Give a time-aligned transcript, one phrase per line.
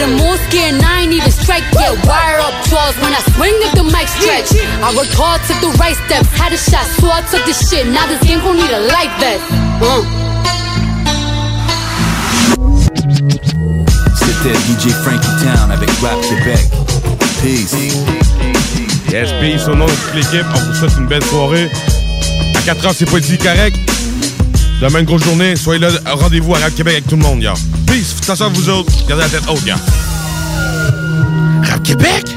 [0.00, 1.92] But I'm more scared and I ain't even strike yet.
[2.08, 4.48] Wire up jaws when I swing if the mic stretch.
[4.80, 7.84] I worked hard, took the right steps, had a shot, so I took the shit.
[7.84, 9.44] Now this game gon' need a life vest.
[9.84, 10.00] Uh.
[14.16, 16.64] C'était DJ Frankie Town avec Rap Québec.
[17.42, 17.76] Peace.
[19.12, 19.68] Yes, peace.
[19.68, 21.68] Au nom de toute l'équipe, on vous souhaite une belle soirée.
[22.54, 23.76] À 4 ans, c'est pas dit correct.
[24.80, 25.56] Demain, une grosse journée.
[25.56, 27.52] Soyez là, rendez-vous à Rap Québec avec tout le monde, y'a.
[27.86, 28.16] Peace.
[28.22, 28.90] Attention à vous autres.
[29.06, 29.76] Gardez la tête haute, y'a.
[31.62, 32.34] Rap Québec?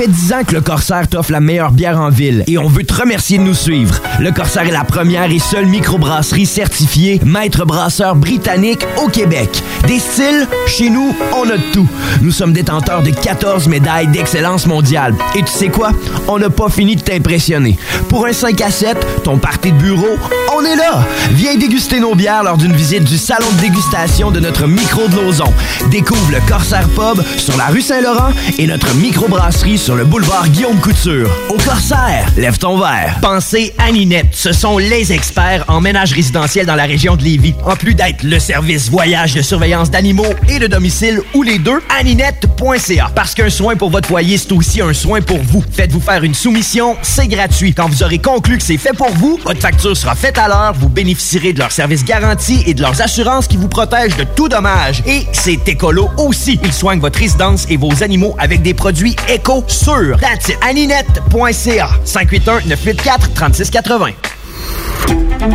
[0.00, 2.84] Fait 10 ans que le Corsaire t'offre la meilleure bière en ville et on veut
[2.84, 4.00] te remercier de nous suivre.
[4.18, 9.50] Le Corsaire est la première et seule microbrasserie certifiée maître brasseur britannique au Québec.
[9.86, 11.88] Des styles, chez nous, on a tout.
[12.22, 15.14] Nous sommes détenteurs de 14 médailles d'excellence mondiale.
[15.34, 15.92] Et tu sais quoi?
[16.28, 17.78] On n'a pas fini de t'impressionner.
[18.08, 20.16] Pour un 5 à 7, ton party de bureau,
[20.56, 21.06] on est là!
[21.32, 25.16] Viens déguster nos bières lors d'une visite du salon de dégustation de notre micro de
[25.16, 25.52] Lauson.
[25.90, 30.78] Découvre le Corsaire Pub sur la rue Saint-Laurent et notre microbrasserie sur le boulevard Guillaume
[30.80, 31.30] Couture.
[31.48, 33.18] Au Corsaire, lève ton verre.
[33.20, 34.28] Pensez à Ninette.
[34.32, 37.54] Ce sont les experts en ménage résidentiel dans la région de Lévis.
[37.64, 41.80] En plus d'être le service voyage de surveillance d'animaux et de domicile ou les deux,
[41.98, 43.10] aninette.ca.
[43.14, 45.64] Parce qu'un soin pour votre foyer, c'est aussi un soin pour vous.
[45.72, 47.74] Faites-vous faire une soumission, c'est gratuit.
[47.74, 50.74] Quand vous aurez conclu que c'est fait pour vous, votre facture sera faite à l'heure,
[50.74, 54.48] vous bénéficierez de leur service garantie et de leurs assurances qui vous protègent de tout
[54.48, 55.02] dommage.
[55.06, 56.60] Et c'est écolo aussi.
[56.64, 60.56] Ils soignent votre résidence et vos animaux avec des produits éco it.
[60.62, 61.90] aninette.ca.
[62.04, 64.12] 581-984-3680.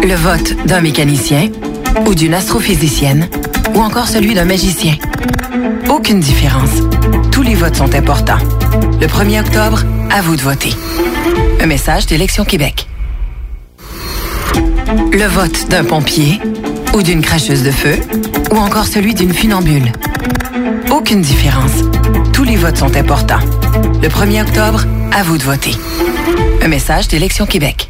[0.04, 1.52] Le vote d'un mécanicien
[2.08, 3.30] ou d'une astrophysicienne
[3.76, 4.95] ou encore celui d'un magicien.
[5.90, 6.72] Aucune différence.
[7.32, 8.40] Tous les votes sont importants.
[9.00, 10.73] Le 1er octobre, à vous de voter.
[11.62, 12.88] Un message d'Élection Québec.
[15.12, 16.39] Le vote d'un pompier
[16.94, 17.98] ou d'une cracheuse de feu
[18.52, 19.92] ou encore celui d'une funambule.
[20.96, 21.83] Aucune différence.
[22.32, 23.42] Tous les votes sont importants.
[24.02, 25.72] Le 1er octobre, à vous de voter.
[26.61, 27.89] Un message d'Élection Québec.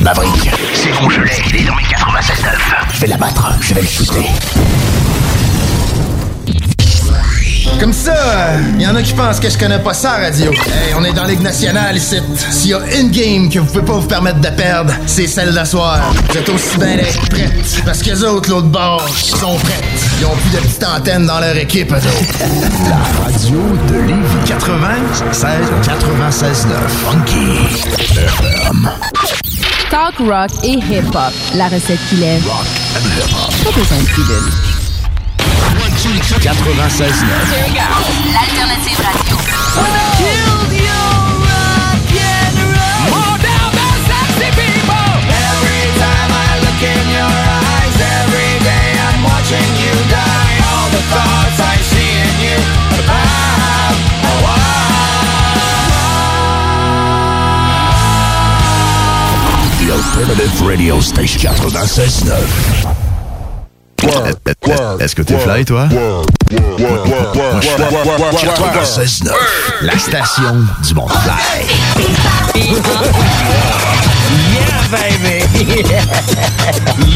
[0.00, 0.50] Maverick.
[0.74, 1.32] C'est bon, je l'ai.
[1.50, 2.46] Il est dans mes 96.9.
[2.94, 3.52] Je vais l'abattre.
[3.60, 4.26] Je vais le shooter.
[7.80, 8.14] Comme ça,
[8.74, 10.50] il y en a qui pensent que je connais pas ça, radio.
[10.52, 12.16] Hey, on est dans Ligue nationale ici.
[12.50, 15.54] S'il y a une game que vous pouvez pas vous permettre de perdre, c'est celle
[15.54, 16.12] d'asseoir.
[16.28, 17.82] Vous êtes aussi bien d'être prêtes.
[17.84, 19.84] Parce que les autres, l'autre bord, sont prêtes.
[20.20, 22.38] Ils ont plus de petites antennes dans leur équipe, eux autres.
[22.88, 25.52] La radio de Lévis 96
[25.84, 26.78] 96 9.
[27.04, 28.90] Funky FM.
[29.90, 31.32] Talk rock et hip-hop.
[31.54, 32.42] La recette qui lève.
[32.44, 34.52] Pas besoin de pilule.
[36.42, 37.28] 96 9.
[38.32, 40.77] L'alternative radio.
[60.18, 62.86] Alternative Radio Station 96 9.
[64.98, 65.86] Est-ce que t'es fly, toi?
[68.40, 69.34] 96 9.
[69.82, 71.62] La station du monde fly.
[74.54, 75.44] Yeah, baby!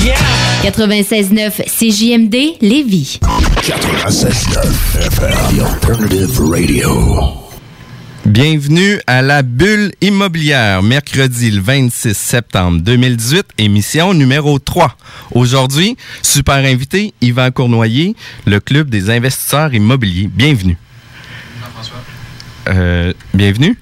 [0.04, 0.16] yeah!
[0.62, 3.18] 96.9 CJMD Lévis.
[3.66, 5.56] 96 9 FM.
[5.56, 7.51] The Alternative Radio.
[8.26, 14.96] Bienvenue à la bulle immobilière, mercredi le 26 septembre 2018, émission numéro 3.
[15.32, 18.14] Aujourd'hui, super invité, Yvan Cournoyer,
[18.46, 20.30] le Club des investisseurs immobiliers.
[20.32, 20.76] Bienvenue.
[21.60, 21.96] Jean-François.
[22.68, 23.76] Euh, bienvenue.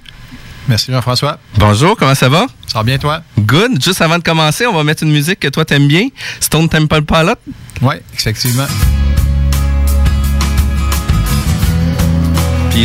[0.68, 1.38] Merci Jean-François.
[1.58, 2.46] Bonjour, comment ça va?
[2.66, 3.22] Ça va bien toi?
[3.38, 3.82] Good.
[3.84, 6.08] Juste avant de commencer, on va mettre une musique que toi t'aimes bien.
[6.40, 7.34] Stone Temple Pilot?
[7.82, 8.66] Oui, effectivement.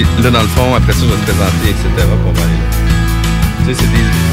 [0.03, 1.87] Puis là, dans le fond, après ça, je vais te présenter, etc.
[2.21, 2.69] pour aller là.
[3.59, 4.24] Tu sais, c'est des.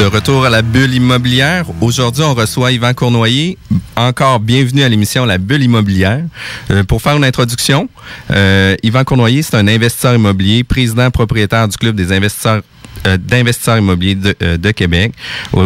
[0.00, 1.66] De retour à la bulle immobilière.
[1.82, 3.58] Aujourd'hui, on reçoit Yvan Cournoyer.
[3.96, 6.22] Encore bienvenue à l'émission La Bulle immobilière.
[6.70, 7.86] Euh, pour faire une introduction,
[8.30, 12.62] euh, Yvan Cournoyer, c'est un investisseur immobilier, président propriétaire du Club des investisseurs
[13.06, 15.12] euh, d'investisseurs immobiliers de, Québec,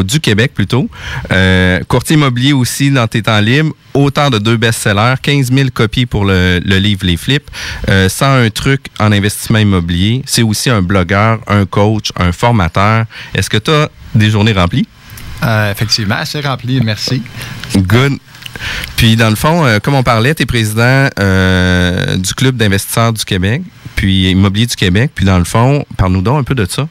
[0.05, 0.91] du Québec plutôt.
[1.87, 6.25] Courtier immobilier aussi dans tes temps libres, auteur de deux best-sellers, 15 000 copies pour
[6.25, 7.49] le, le livre Les Flips,
[7.89, 10.23] euh, 101 trucs en investissement immobilier.
[10.27, 13.07] C'est aussi un blogueur, un coach, un formateur.
[13.35, 14.87] Est-ce que tu as des journées remplies?
[15.43, 17.23] Euh, effectivement, assez rempli, merci.
[17.77, 18.15] Good.
[18.97, 23.13] Puis, dans le fond, euh, comme on parlait, tu es président euh, du Club d'investisseurs
[23.13, 23.63] du Québec,
[23.97, 25.11] puis Immobilier du Québec.
[25.15, 26.89] Puis, dans le fond, parle-nous donc un peu de ça.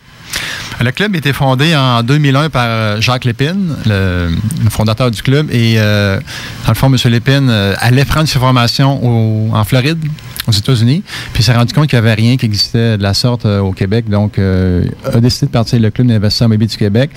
[0.81, 5.47] Le club a été fondé en 2001 par Jacques Lépine, le, le fondateur du club.
[5.51, 6.19] Et euh,
[6.65, 6.97] dans le fond, M.
[7.11, 10.03] Lépine euh, allait prendre ses formations au- en Floride,
[10.47, 11.03] aux États-Unis.
[11.33, 13.59] Puis il s'est rendu compte qu'il n'y avait rien qui existait de la sorte euh,
[13.59, 14.09] au Québec.
[14.09, 17.11] Donc, euh, a décidé de partir le club d'investisseurs immobiliers du Québec.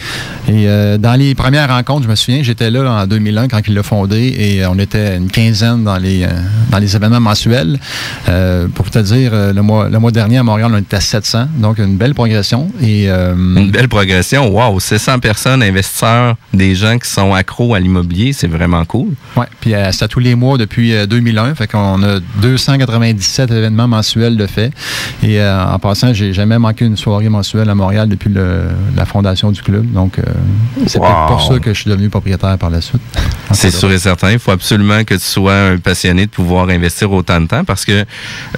[0.49, 3.75] Et euh, dans les premières rencontres, je me souviens, j'étais là en 2001 quand il
[3.75, 6.27] l'a fondé et euh, on était une quinzaine dans les,
[6.71, 7.79] dans les événements mensuels.
[8.75, 11.49] Pour te dire, le mois, le mois dernier à Montréal, on était à 700.
[11.59, 12.71] Donc, une belle progression.
[12.83, 14.49] Et, Une belle progression.
[14.49, 19.09] Wow, 700 personnes, investisseurs, des gens qui sont accros à l'immobilier, c'est vraiment cool.
[19.37, 21.55] Oui, puis c'est à tous les mois depuis euh, 2001.
[21.55, 22.21] Fait qu'on a
[23.17, 24.73] 297 événements mensuels de fait.
[25.23, 28.63] Et euh, en passant, j'ai jamais manqué une soirée mensuelle à Montréal depuis le-
[28.97, 29.91] la fondation du club.
[29.93, 30.23] Donc, euh,
[30.87, 31.05] c'est Wow.
[31.07, 33.03] peut-être pour ça que je suis devenu propriétaire par la suite.
[33.53, 34.31] C'est sûr et certain.
[34.33, 37.85] Il faut absolument que tu sois un passionné de pouvoir investir autant de temps parce
[37.85, 38.05] que,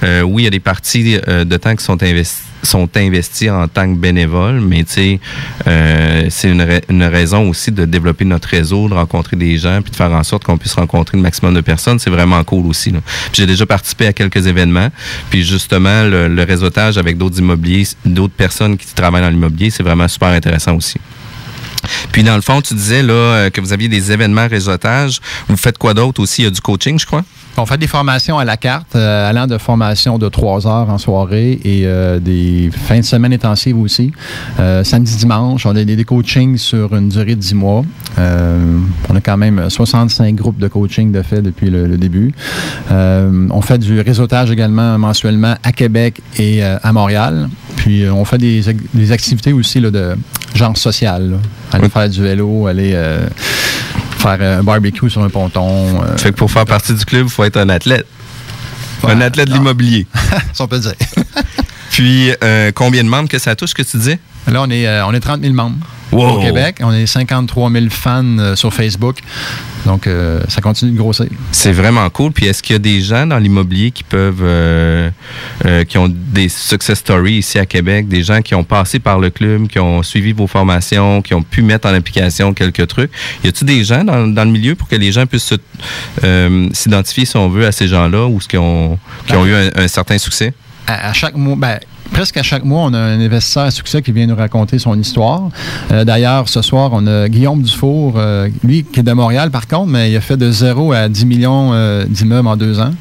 [0.03, 3.67] euh, oui, il y a des parties de temps qui sont investies sont investis en
[3.67, 5.19] tant que bénévoles, mais tu sais,
[5.67, 9.81] euh, c'est une, ra- une raison aussi de développer notre réseau, de rencontrer des gens,
[9.81, 11.99] puis de faire en sorte qu'on puisse rencontrer le maximum de personnes.
[11.99, 12.93] C'est vraiment cool aussi.
[13.33, 14.89] J'ai déjà participé à quelques événements,
[15.29, 19.83] puis justement, le, le réseautage avec d'autres immobiliers, d'autres personnes qui travaillent dans l'immobilier, c'est
[19.83, 20.97] vraiment super intéressant aussi.
[22.11, 25.21] Puis dans le fond, tu disais là euh, que vous aviez des événements réseautage.
[25.47, 26.41] Vous faites quoi d'autre aussi?
[26.41, 27.23] Il y a du coaching, je crois?
[27.61, 30.97] On fait des formations à la carte, euh, allant de formations de trois heures en
[30.97, 34.13] soirée et euh, des fins de semaine intensives aussi.
[34.61, 37.83] Euh, samedi, dimanche, on a des, des coachings sur une durée de 10 mois.
[38.17, 42.31] On a quand même 65 groupes de coaching de fait depuis le, le début.
[42.89, 47.49] On fait du réseautage également mensuellement à Québec et à Montréal.
[47.75, 50.15] Puis on fait des, ac- des activités aussi là, de
[50.55, 51.31] genre social.
[51.31, 51.37] là.
[51.73, 52.95] Aller faire du vélo, aller
[54.19, 56.01] faire un barbecue sur un ponton.
[56.03, 58.05] euh, Fait que pour faire partie du club, il faut être un athlète.
[59.07, 59.59] un athlète de non.
[59.59, 60.07] l'immobilier.
[60.53, 60.93] si on peut dire.
[61.91, 64.19] Puis euh, combien de membres que ça touche que tu disais?
[64.51, 65.77] Là, on est, euh, on est 30 000 membres
[66.11, 66.37] Wow.
[66.37, 66.77] au Québec.
[66.81, 69.17] On est 53 000 fans euh, sur Facebook.
[69.85, 71.27] Donc, euh, ça continue de grossir.
[71.51, 72.31] C'est vraiment cool.
[72.31, 75.11] Puis est-ce qu'il y a des gens dans l'immobilier qui peuvent, euh,
[75.65, 79.19] euh, qui ont des success stories ici à Québec, des gens qui ont passé par
[79.19, 83.11] le club, qui ont suivi vos formations, qui ont pu mettre en application quelques trucs.
[83.43, 85.55] Y a-t-il des gens dans, dans le milieu pour que les gens puissent se-
[86.23, 89.69] euh, s'identifier, si on veut, à ces gens-là ou qui ont, qui ont eu un,
[89.75, 90.55] un certain succès?
[90.87, 91.79] À, à chaque mois, ben,
[92.11, 94.99] presque à chaque mois, on a un investisseur à succès qui vient nous raconter son
[94.99, 95.49] histoire.
[95.91, 99.67] Euh, D'ailleurs, ce soir, on a Guillaume Dufour, euh, lui, qui est de Montréal, par
[99.67, 102.91] contre, mais il a fait de 0 à 10 millions euh, d'immeubles en deux ans.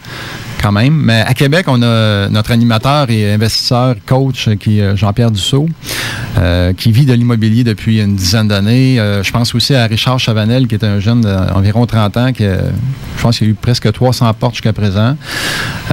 [0.60, 0.94] Quand même.
[0.94, 5.68] Mais à Québec, on a notre animateur et investisseur, coach, euh, qui est Jean-Pierre Dussault,
[6.36, 8.98] euh, qui vit de l'immobilier depuis une dizaine d'années.
[8.98, 12.44] Euh, je pense aussi à Richard Chavanel, qui est un jeune d'environ 30 ans, qui
[12.44, 12.58] a,
[13.16, 15.16] je pense qu'il a eu presque 300 portes jusqu'à présent.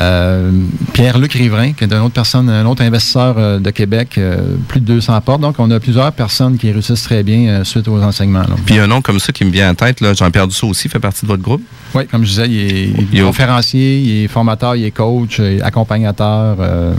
[0.02, 0.52] Euh,
[0.94, 4.80] Pierre-Luc Riverain, qui est une autre personne, un autre investisseur euh, de Québec, euh, plus
[4.80, 5.42] de 200 portes.
[5.42, 8.40] Donc, on a plusieurs personnes qui réussissent très bien euh, suite aux enseignements.
[8.40, 8.56] là.
[8.66, 11.22] Puis un nom comme ça qui me vient en tête, Jean-Pierre Dussault aussi fait partie
[11.24, 11.62] de votre groupe?
[11.94, 15.40] Oui, comme je disais, il est, il est conférencier, il est formateur, il est coach,
[15.62, 16.58] accompagnateur.
[16.60, 16.94] euh,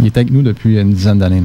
[0.00, 1.42] il est avec nous depuis une dizaine d'années.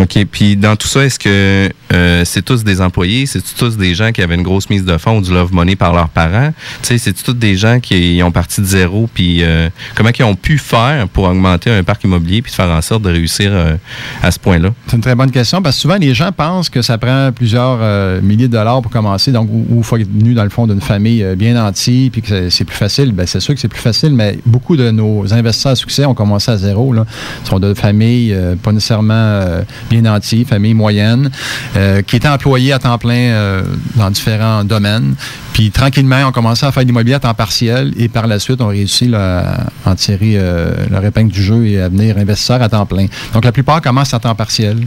[0.00, 0.24] OK.
[0.30, 3.26] Puis dans tout ça, est-ce que euh, c'est tous des employés?
[3.26, 5.76] C'est tous des gens qui avaient une grosse mise de fonds ou du love money
[5.76, 6.50] par leurs parents?
[6.82, 9.08] Tu sais, c'est tous des gens qui ont parti de zéro?
[9.14, 12.82] Puis euh, comment ils ont pu faire pour augmenter un parc immobilier puis faire en
[12.82, 13.76] sorte de réussir euh,
[14.22, 14.70] à ce point-là?
[14.88, 17.78] C'est une très bonne question parce que souvent les gens pensent que ça prend plusieurs
[17.80, 20.66] euh, milliers de dollars pour commencer, donc ou il faut être venu dans le fond
[20.66, 23.12] d'une famille euh, bien nantie puis que c'est- plus facile.
[23.12, 26.14] Ben, c'est sûr que c'est plus facile, mais beaucoup de nos investisseurs à succès ont
[26.14, 26.94] commencé à zéro.
[26.94, 27.04] Là.
[27.44, 29.42] Ils sont de familles pas nécessairement
[29.90, 31.30] bien nanties, familles moyennes,
[31.76, 33.62] euh, qui étaient employés à temps plein euh,
[33.96, 35.14] dans différents domaines.
[35.52, 38.60] Puis tranquillement, on commencé à faire de l'immobilier à temps partiel et par la suite,
[38.60, 42.62] on réussit là, à en tirer euh, leur épingle du jeu et à devenir investisseurs
[42.62, 43.06] à temps plein.
[43.32, 44.78] Donc la plupart commencent à temps partiel.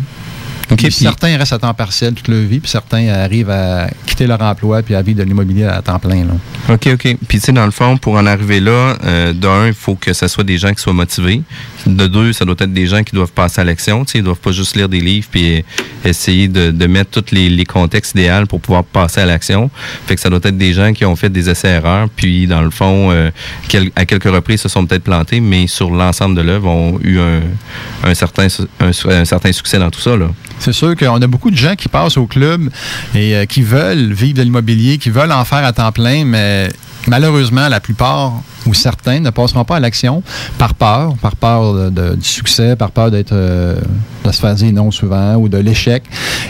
[0.68, 4.27] Puis puis- certains restent à temps partiel toute leur vie, puis certains arrivent à quitter
[4.27, 6.25] leur emploi puis à vivre de l'immobilier à temps plein.
[6.25, 6.34] Là.
[6.74, 7.18] OK, OK.
[7.27, 10.12] Puis, tu sais, dans le fond, pour en arriver là, euh, d'un, il faut que
[10.12, 11.42] ce soit des gens qui soient motivés,
[11.96, 14.03] de deux, ça doit être des gens qui doivent passer à l'action.
[14.13, 15.63] Ils doivent pas juste lire des livres puis
[16.03, 19.70] essayer de, de mettre tous les, les, contextes idéaux pour pouvoir passer à l'action.
[20.06, 22.70] Fait que ça doit être des gens qui ont fait des essais-erreurs, puis dans le
[22.70, 23.29] fond, euh,
[23.96, 27.41] à quelques reprises se sont peut-être plantés, mais sur l'ensemble de l'œuvre ont eu un,
[28.03, 28.48] un certain,
[28.79, 30.12] un, certain succès dans tout ça.
[30.60, 32.70] C'est sûr qu'on a beaucoup de gens qui passent au club
[33.13, 36.70] et euh, qui veulent vivre de l'immobilier, qui veulent en faire à temps plein, mais
[37.08, 40.21] malheureusement, la plupart ou certains ne passeront pas à l'action
[40.57, 43.79] par peur, par peur de, de, du succès, par peur d'être euh,
[44.25, 46.03] de se faire dire non souvent ou de l'échec.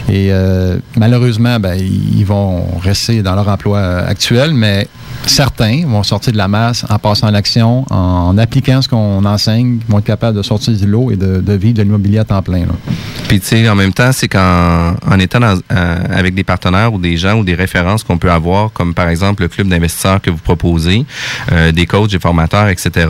[0.08, 4.88] Et euh, malheureusement, ben, ils vont rester dans leur emploi actuel, mais
[5.26, 9.78] certains vont sortir de la masse en passant à l'action, en, appliquant ce qu'on enseigne,
[9.88, 12.42] vont être capables de sortir du lot et de, de vivre de l'immobilier à temps
[12.42, 12.60] plein.
[12.60, 12.72] Là.
[13.28, 16.92] Puis, tu sais, en même temps, c'est qu'en en étant dans, euh, avec des partenaires
[16.94, 20.20] ou des gens ou des références qu'on peut avoir, comme par exemple le club d'investisseurs
[20.20, 21.04] que vous proposez,
[21.52, 23.08] euh, des coachs, des formateurs, etc.,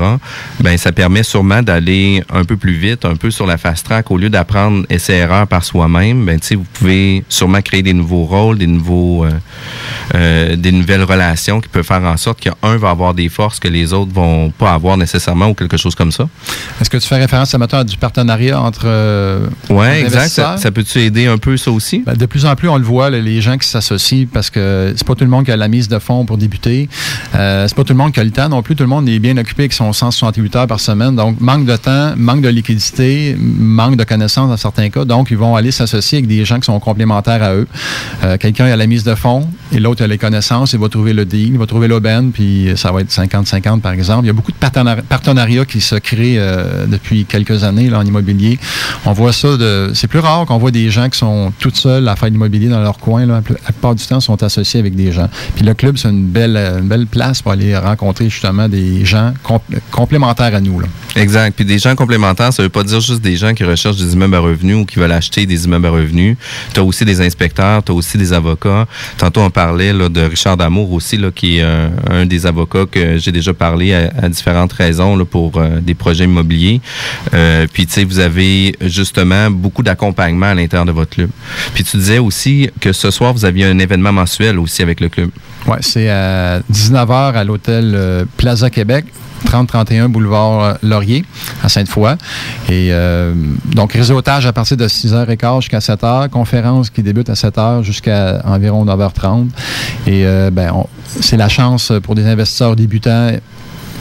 [0.60, 4.10] ben ça permet sûrement d'aller un peu plus vite, un peu sur la fast track.
[4.10, 8.66] Au lieu d'apprendre essai-erreur par soi-même, ben, vous pouvez sûrement créer des nouveaux rôles, des
[8.66, 9.30] nouveaux, euh,
[10.14, 13.68] euh, des nouvelles relations qui peuvent faire en sorte qu'un va avoir des forces que
[13.68, 16.28] les autres vont pas avoir nécessairement ou quelque chose comme ça.
[16.80, 18.82] Est-ce que tu fais référence à, à du partenariat entre...
[18.86, 20.28] Euh, oui, exact.
[20.28, 22.02] Ça, ça peut-tu aider un peu ça aussi?
[22.04, 25.06] Ben, de plus en plus, on le voit, les gens qui s'associent parce que c'est
[25.06, 26.88] pas tout le monde qui a la mise de fonds pour débuter.
[27.34, 28.76] Euh, c'est pas tout le monde qui a le temps non plus.
[28.78, 31.16] Tout le monde est bien occupé avec son 168 heures par semaine.
[31.16, 35.04] Donc, manque de temps, manque de liquidité, manque de connaissances dans certains cas.
[35.04, 37.66] Donc, ils vont aller s'associer avec des gens qui sont complémentaires à eux.
[38.22, 40.74] Euh, Quelqu'un a la mise de fonds et l'autre a les connaissances.
[40.74, 43.90] Il va trouver le deal, il va trouver l'aubaine, puis ça va être 50-50 par
[43.90, 44.22] exemple.
[44.22, 47.98] Il y a beaucoup de partenari partenariats qui se créent euh, depuis quelques années là,
[47.98, 48.60] en immobilier.
[49.06, 49.90] On voit ça de.
[49.94, 52.80] C'est plus rare qu'on voit des gens qui sont toutes seuls à faire l'immobilier dans
[52.80, 53.26] leur coin.
[53.26, 53.42] Là.
[53.48, 55.28] La plupart du temps, sont associés avec des gens.
[55.56, 59.32] Puis le club, c'est une belle, une belle place pour aller rencontrer justement des gens
[59.42, 60.82] compl complémentaires à nous.
[61.16, 61.54] Exact.
[61.54, 64.36] Puis des gens complémentaires, ça veut pas dire juste des gens qui recherchent des immeubles
[64.36, 66.36] à revenus ou qui veulent acheter des immeubles à revenus.
[66.72, 68.86] Tu as aussi des inspecteurs, tu as aussi des avocats.
[69.16, 73.52] Tantôt, on parlait de Richard Damour aussi, qui est un, des avocats que j'ai déjà
[73.52, 76.80] parlé à, différentes raisons pour euh, des projets immobiliers.
[77.34, 81.30] Euh, puis, tu sais, vous avez justement beaucoup d'accompagnement à l'intérieur de votre club.
[81.74, 85.08] Puis, tu disais aussi que ce soir, vous aviez un événement mensuel aussi avec le
[85.08, 85.30] club.
[85.68, 89.04] Oui, c'est à 19h à l'hôtel euh, Plaza Québec.
[89.44, 91.24] 3031 boulevard Laurier
[91.62, 92.16] à Sainte-Foy.
[92.68, 93.34] Et euh,
[93.66, 98.84] donc, réseautage à partir de 6h15 jusqu'à 7h, conférence qui débute à 7h jusqu'à environ
[98.84, 99.48] 9h30.
[100.06, 100.72] Et euh, ben,
[101.20, 103.30] c'est la chance pour des investisseurs débutants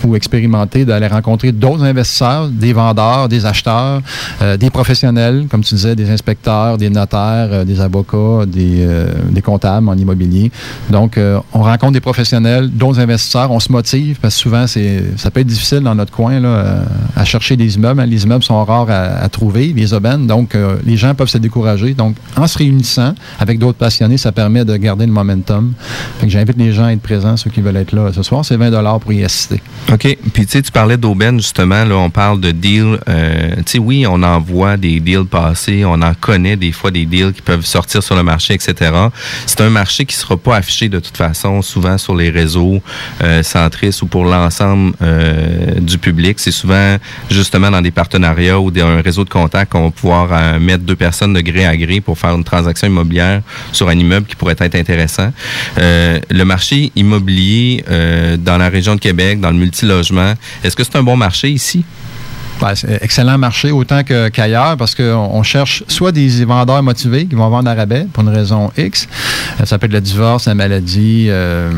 [0.03, 4.01] ou expérimentés d'aller rencontrer d'autres investisseurs, des vendeurs, des acheteurs,
[4.41, 9.07] euh, des professionnels, comme tu disais, des inspecteurs, des notaires, euh, des avocats, des, euh,
[9.29, 10.51] des, comptables en immobilier.
[10.89, 11.19] Donc,
[11.53, 15.39] on rencontre des professionnels, d'autres investisseurs, on se motive parce que souvent, c'est, ça peut
[15.39, 16.83] être difficile dans notre coin là,
[17.15, 18.01] à chercher des immeubles.
[18.01, 18.05] Hein.
[18.05, 20.27] Les immeubles sont rares à, à trouver, les aubaines.
[20.27, 21.93] Donc, les gens peuvent se décourager.
[21.93, 25.73] Donc, en se réunissant avec d'autres passionnés, ça permet de garder le momentum.
[26.19, 28.43] Fait que j'invite les gens à être présents, ceux qui veulent être là ce soir.
[28.43, 29.61] C'est 20 pour y assister.
[29.91, 30.17] OK.
[30.33, 31.85] Puis, tu sais, tu parlais d'aubaine, justement.
[31.85, 32.99] Là, on parle de deals.
[33.07, 35.83] Euh, tu sais, oui, on en voit des deals passer.
[35.85, 38.91] On en connaît des fois des deals qui peuvent sortir sur le marché, etc.
[39.45, 42.81] C'est un marché qui ne sera pas affiché de toute façon, souvent sur les réseaux
[43.23, 46.39] euh, centristes ou pour l'ensemble euh, du public.
[46.39, 46.97] C'est souvent,
[47.29, 50.95] justement, dans des partenariats ou un réseau de contacts qu'on va pouvoir euh, mettre deux
[50.95, 53.41] personnes de gré à gré pour faire une transaction immobilière
[53.71, 55.31] sur un immeuble qui pourrait être intéressant.
[55.77, 60.83] Euh, le marché immobilier euh, dans la région de Québec, dans le multi Est-ce que
[60.83, 61.83] c'est un bon marché ici?
[62.59, 67.35] Ben, excellent marché autant qu'ailleurs qu parce qu'on on cherche soit des vendeurs motivés qui
[67.35, 69.07] vont vendre à rabais pour une raison X.
[69.63, 71.69] Ça peut être le divorce, la maladie, euh,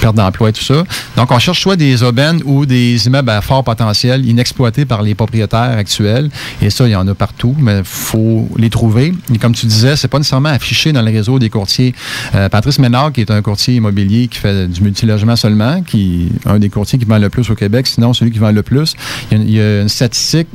[0.00, 0.84] perte d'emploi et tout ça.
[1.16, 5.14] Donc, on cherche soit des aubaines ou des immeubles à fort potentiel inexploités par les
[5.14, 6.30] propriétaires actuels.
[6.62, 9.12] Et ça, il y en a partout, mais il faut les trouver.
[9.32, 11.94] Et comme tu disais, c'est pas nécessairement affiché dans le réseau des courtiers.
[12.34, 16.48] Euh, Patrice Ménard, qui est un courtier immobilier qui fait du multilogement seulement, qui est
[16.48, 18.94] un des courtiers qui vend le plus au Québec, sinon celui qui vend le plus.
[19.30, 20.48] Il y a, une statistique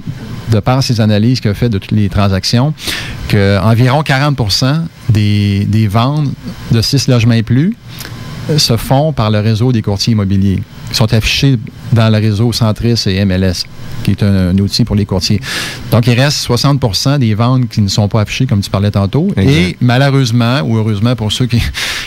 [0.51, 2.73] de par ses analyses qu'il a fait de toutes les transactions,
[3.29, 4.39] qu'environ 40
[5.09, 6.29] des, des ventes
[6.71, 7.75] de 6 logements et plus
[8.57, 10.61] se font par le réseau des courtiers immobiliers.
[10.91, 11.57] Sont affichés
[11.91, 13.65] dans le réseau Centris et MLS,
[14.03, 15.41] qui est un, un, outil pour les courtiers.
[15.91, 19.27] Donc, il reste 60% des ventes qui ne sont pas affichées, comme tu parlais tantôt.
[19.35, 19.51] Exact.
[19.51, 21.61] Et malheureusement, ou heureusement pour ceux qui,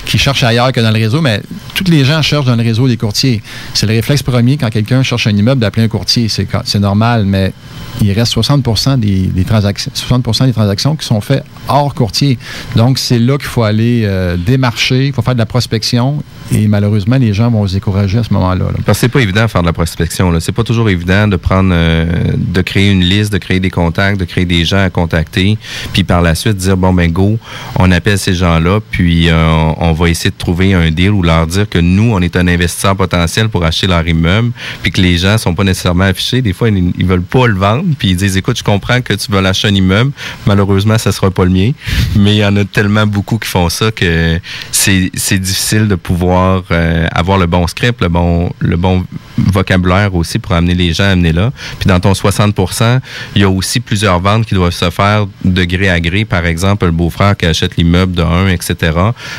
[0.05, 1.43] qui cherchent ailleurs que dans le réseau, mais
[1.75, 3.43] tous les gens cherchent dans le réseau des courtiers.
[3.75, 6.29] C'est le réflexe premier quand quelqu'un cherche un immeuble d'appeler un courtier.
[6.29, 7.53] C'est normal, mais
[8.01, 12.39] il reste 60 des, des, transactions, 60 des transactions qui sont faites hors courtier.
[12.77, 16.67] Donc, c'est là qu'il faut aller euh, démarcher, il faut faire de la prospection et
[16.69, 18.67] malheureusement, les gens vont se décourager à ce moment-là.
[18.85, 20.31] Parce que c'est pas évident de faire de la prospection.
[20.31, 20.41] là.
[20.41, 24.19] C'est pas toujours évident de prendre, euh, de créer une liste, de créer des contacts,
[24.19, 25.59] de créer des gens à contacter,
[25.93, 27.39] puis par la suite dire bon ben go,
[27.77, 31.47] on appelle ces gens-là, puis euh, on va essayer de trouver un deal ou leur
[31.47, 34.53] dire que nous, on est un investisseur potentiel pour acheter leur immeuble,
[34.83, 36.43] puis que les gens sont pas nécessairement affichés.
[36.43, 39.15] Des fois, ils, ils veulent pas le vendre, puis ils disent écoute, je comprends que
[39.15, 40.13] tu veux acheter un immeuble,
[40.47, 41.73] malheureusement, ça sera pas le mien,
[42.17, 44.41] mais il y en a tellement beaucoup qui font ça que
[44.73, 49.05] c'est c'est difficile de pouvoir euh, avoir le bon script, le bon le bon
[49.37, 51.53] vocabulaire aussi pour amener les gens à amener là.
[51.79, 53.01] Puis dans ton 60%
[53.35, 56.25] il y a aussi plusieurs ventes qui doivent se faire de gré à gré.
[56.25, 58.93] Par exemple, le beau-frère qui achète l'immeuble de un, etc.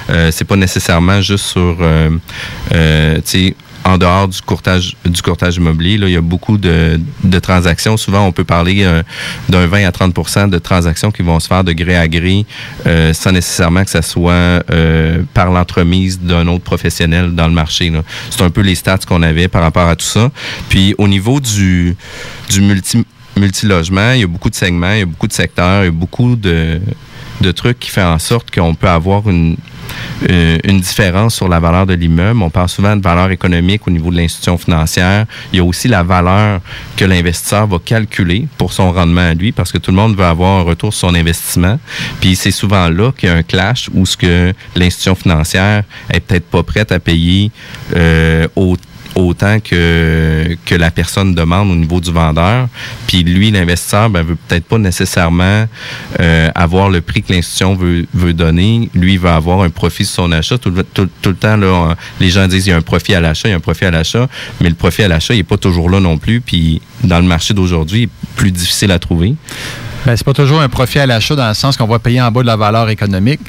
[0.10, 2.10] Euh, c'est pas nécessairement juste sur, euh,
[2.74, 3.20] euh,
[3.90, 7.98] en dehors du courtage du courtage immobilier, là, il y a beaucoup de, de transactions.
[7.98, 9.02] Souvent, on peut parler euh,
[9.50, 12.46] d'un 20 à 30% de transactions qui vont se faire de gré à gré
[12.86, 17.92] euh, sans nécessairement que ça soit euh, par l'entremise d'un autre professionnel dans le marché.
[18.30, 20.30] C'est un peu les stats qu'on avait par rapport à tout ça.
[20.70, 21.96] Puis au niveau du,
[22.50, 23.04] du multi
[23.38, 25.90] multilogement, il y a beaucoup de segments, il y a beaucoup de secteurs, il y
[25.90, 26.82] a beaucoup de,
[27.40, 29.56] de trucs qui font en sorte qu'on peut avoir une,
[30.28, 32.42] une différence sur la valeur de l'immeuble.
[32.42, 35.26] On parle souvent de valeur économique au niveau de l'institution financière.
[35.52, 36.62] Il y a aussi la valeur
[36.96, 40.26] que l'investisseur va calculer pour son rendement à lui, parce que tout le monde veut
[40.26, 41.80] avoir un retour sur son investissement.
[42.20, 46.20] Puis c'est souvent là qu'il y a un clash où ce que l'institution financière est
[46.20, 47.52] peut-être pas prête à payer
[47.96, 48.76] euh, au
[49.20, 52.68] autant que, la personne demande au niveau du vendeur.
[53.08, 55.66] Puis lui, l'investisseur, ben, veut peut-être pas nécessairement
[56.20, 58.90] euh, avoir le prix que l'institution veut, veut donner.
[58.94, 60.58] Lui, il veut avoir un profit sur son achat.
[60.58, 61.58] Tout, le- temps,
[62.20, 63.86] les gens disent il y a un profit à l'achat, il y a un profit
[63.86, 64.28] à l'achat,
[64.62, 66.42] mais le profit à l'achat, il n'est pas toujours là non plus.
[66.42, 69.36] Puis dans le marché d'aujourd'hui, il est plus difficile à trouver.
[70.06, 72.32] Ben, c'est pas toujours un profit à l'achat dans le sens qu'on va payer en
[72.32, 73.42] bas de la valeur économique.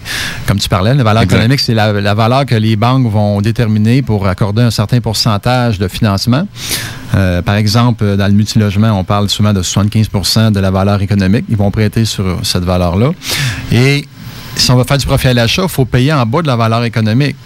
[0.47, 1.37] Comme tu parlais, la valeur Exact.
[1.37, 5.79] économique, c'est la, la valeur que les banques vont déterminer pour accorder un certain pourcentage
[5.79, 6.47] de financement.
[7.15, 11.45] Euh, par exemple, dans le multilogement, on parle souvent de 75% de la valeur économique.
[11.49, 13.11] Ils vont prêter sur cette valeur-là.
[13.73, 14.05] Et
[14.57, 16.57] si on va faire du profit à l'achat, il faut payer en bas de la
[16.57, 17.37] valeur économique.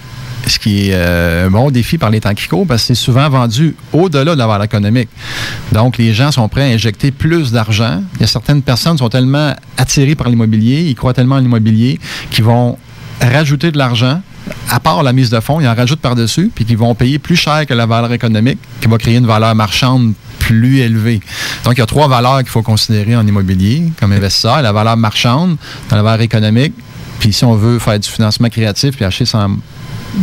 [0.47, 2.33] Ce qui est euh, un bon défi par les temps
[2.69, 5.09] parce que c'est souvent vendu au-delà de la valeur économique.
[5.73, 8.03] Donc, les gens sont prêts à injecter plus d'argent.
[8.15, 11.41] Il y a certaines personnes qui sont tellement attirées par l'immobilier, ils croient tellement en
[11.41, 11.99] l'immobilier,
[12.31, 12.79] qu'ils vont
[13.21, 14.21] rajouter de l'argent,
[14.71, 17.37] à part la mise de fonds, ils en rajoutent par-dessus, puis qu'ils vont payer plus
[17.37, 21.21] cher que la valeur économique, qui va créer une valeur marchande plus élevée.
[21.65, 24.61] Donc, il y a trois valeurs qu'il faut considérer en immobilier comme investisseur.
[24.61, 25.57] La valeur marchande,
[25.91, 26.75] la valeur économique,
[27.19, 29.49] puis si on veut faire du financement créatif puis acheter sans,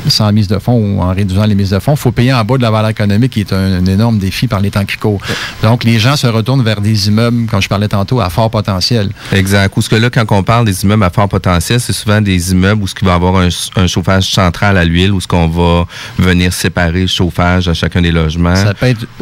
[0.08, 2.43] sans mise de fonds ou en réduisant les mises de fonds, il faut payer en
[2.43, 4.97] bas de la valeur économique qui est un, un énorme défi par les temps qui
[4.97, 5.21] courent.
[5.62, 9.10] Donc, les gens se retournent vers des immeubles, comme je parlais tantôt, à fort potentiel.
[9.32, 9.75] Exact.
[9.75, 12.51] Ou ce que là, quand on parle des immeubles à fort potentiel, c'est souvent des
[12.51, 15.47] immeubles où ce qui va avoir un, un chauffage central à l'huile, où ce qu'on
[15.47, 15.86] va
[16.17, 18.54] venir séparer le chauffage à chacun des logements,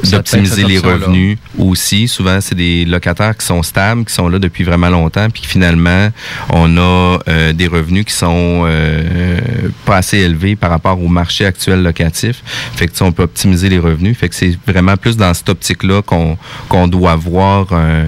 [0.03, 2.07] d'optimiser les revenus aussi.
[2.07, 6.09] Souvent, c'est des locataires qui sont stables, qui sont là depuis vraiment longtemps, puis finalement,
[6.49, 9.39] on a euh, des revenus qui sont euh,
[9.85, 12.41] pas assez élevés par rapport au marché actuel locatif.
[12.75, 14.17] Fait que on peut optimiser les revenus.
[14.17, 18.07] Fait que c'est vraiment plus dans cette optique-là qu'on qu'on doit voir un,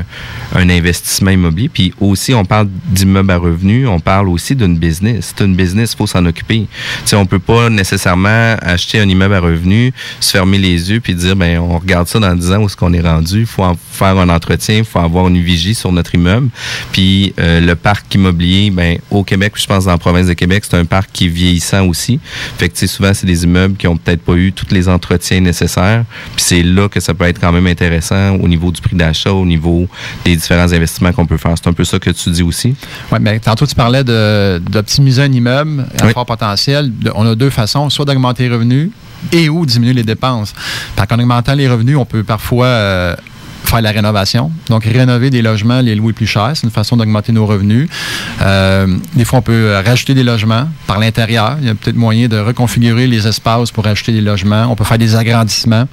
[0.54, 1.70] investissement immobilier.
[1.70, 5.34] Puis aussi, on parle d'immeubles à revenus, on parle aussi d'une business.
[5.36, 6.68] C'est une business, il faut s'en occuper.
[7.06, 11.16] Sais, on peut pas nécessairement acheter un immeuble à revenus, se fermer les yeux puis
[11.16, 13.46] dire ben on regarde ça dans 10 ans où est-ce qu'on est rendu.
[13.46, 16.50] Faut en faire un entretien, il faut avoir une vigie sur notre immeuble.
[16.92, 20.64] Puis euh, le parc immobilier, ben au Québec, je pense dans la province de Québec,
[20.68, 22.20] c'est un parc qui est vieillissant aussi.
[22.58, 24.88] Fait que tu sais, souvent c'est des immeubles qui ont peut-être pas eu tous les
[24.90, 26.04] entretiens nécessaires.
[26.36, 29.32] Puis c'est là que ça peut être quand même intéressant au niveau du prix d'achat,
[29.32, 29.88] au niveau
[30.26, 31.54] des différents investissements qu'on peut faire.
[31.56, 32.76] C'est un peu ça que tu dis aussi.
[33.12, 36.14] Oui, mais tantôt, tu parlais d'optimiser un immeuble à Oui.
[36.14, 36.92] fort potentiel.
[37.16, 38.90] On a deux façons, soit d'augmenter les revenus
[39.32, 40.54] et ou diminuer les dépenses.
[40.98, 43.16] Fait qu'en augmentant les revenus, on peut parfois euh,
[43.72, 44.52] faire la rénovation.
[44.70, 47.88] Donc, rénover des logements, les louer plus cher, c'est une façon d'augmenter nos revenus.
[48.42, 51.58] Euh, des fois, on peut rajouter des logements par l'intérieur.
[51.62, 54.68] Il y a peut-être moyen de reconfigurer les espaces pour acheter des logements.
[54.70, 55.86] On peut faire des agrandissements.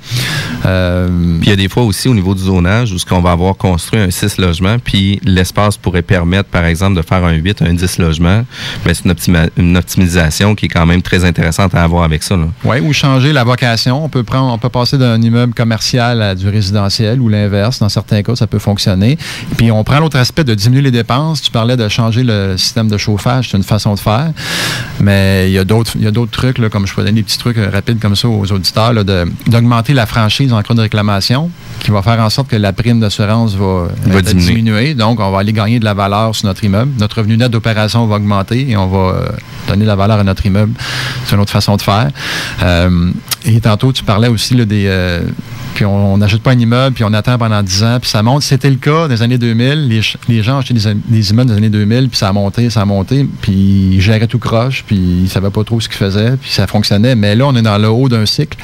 [0.67, 1.09] Euh,
[1.41, 3.31] Puis il y a des fois aussi au niveau du zonage où ce qu'on va
[3.33, 7.63] avoir construit un 6 logements, puis l'espace pourrait permettre, par exemple, de faire un 8,
[7.63, 8.45] un 10 logements.
[8.85, 12.23] Mais c'est une, optima- une optimisation qui est quand même très intéressante à avoir avec
[12.23, 12.37] ça.
[12.65, 14.05] Oui, ou changer la vocation.
[14.05, 17.68] On peut prendre, on peut passer d'un immeuble commercial à du résidentiel ou l'inverse.
[17.79, 19.19] Dans certains cas, ça peut fonctionner.
[19.59, 21.43] Puis on prend l'autre aspect de diminuer les dépenses.
[21.43, 24.31] Tu parlais de changer le système de chauffage, c'est une façon de faire.
[25.01, 27.13] Mais il y a d'autres, il y a d'autres trucs, là, comme je peux donner
[27.21, 30.63] des petits trucs euh, rapides comme ça aux auditeurs, là, de- d'augmenter la franchise en
[30.63, 31.51] cas de réclamation,
[31.81, 34.47] qui va faire en sorte que la prime d'assurance va, Va diminuer.
[34.55, 34.95] diminuer.
[34.95, 36.93] Donc, on va aller gagner de la valeur sur notre immeuble.
[36.99, 39.29] Notre revenu net d'opération va augmenter et on va euh,
[39.69, 40.73] donner de la valeur à notre immeuble.
[41.27, 42.11] C'est une autre façon de faire.
[42.63, 43.11] Euh,
[43.45, 45.23] et tantôt, tu parlais aussi là, des, euh,
[45.75, 48.43] puis on n'achète pas un immeuble, puis on attend pendant 10 ans, puis ça monte.
[48.43, 49.89] C'était le cas dans les années 2000.
[49.89, 52.71] Les, les gens achetaient des, des, immeubles dans les années 2000, puis ça a monté,
[52.71, 55.89] ça a monté, puis ils géraient tout croche, puis ils ne savaient pas trop ce
[55.89, 57.15] qu'ils faisaient, puis ça fonctionnait.
[57.15, 58.59] Mais là, on est dans le haut d'un cycle.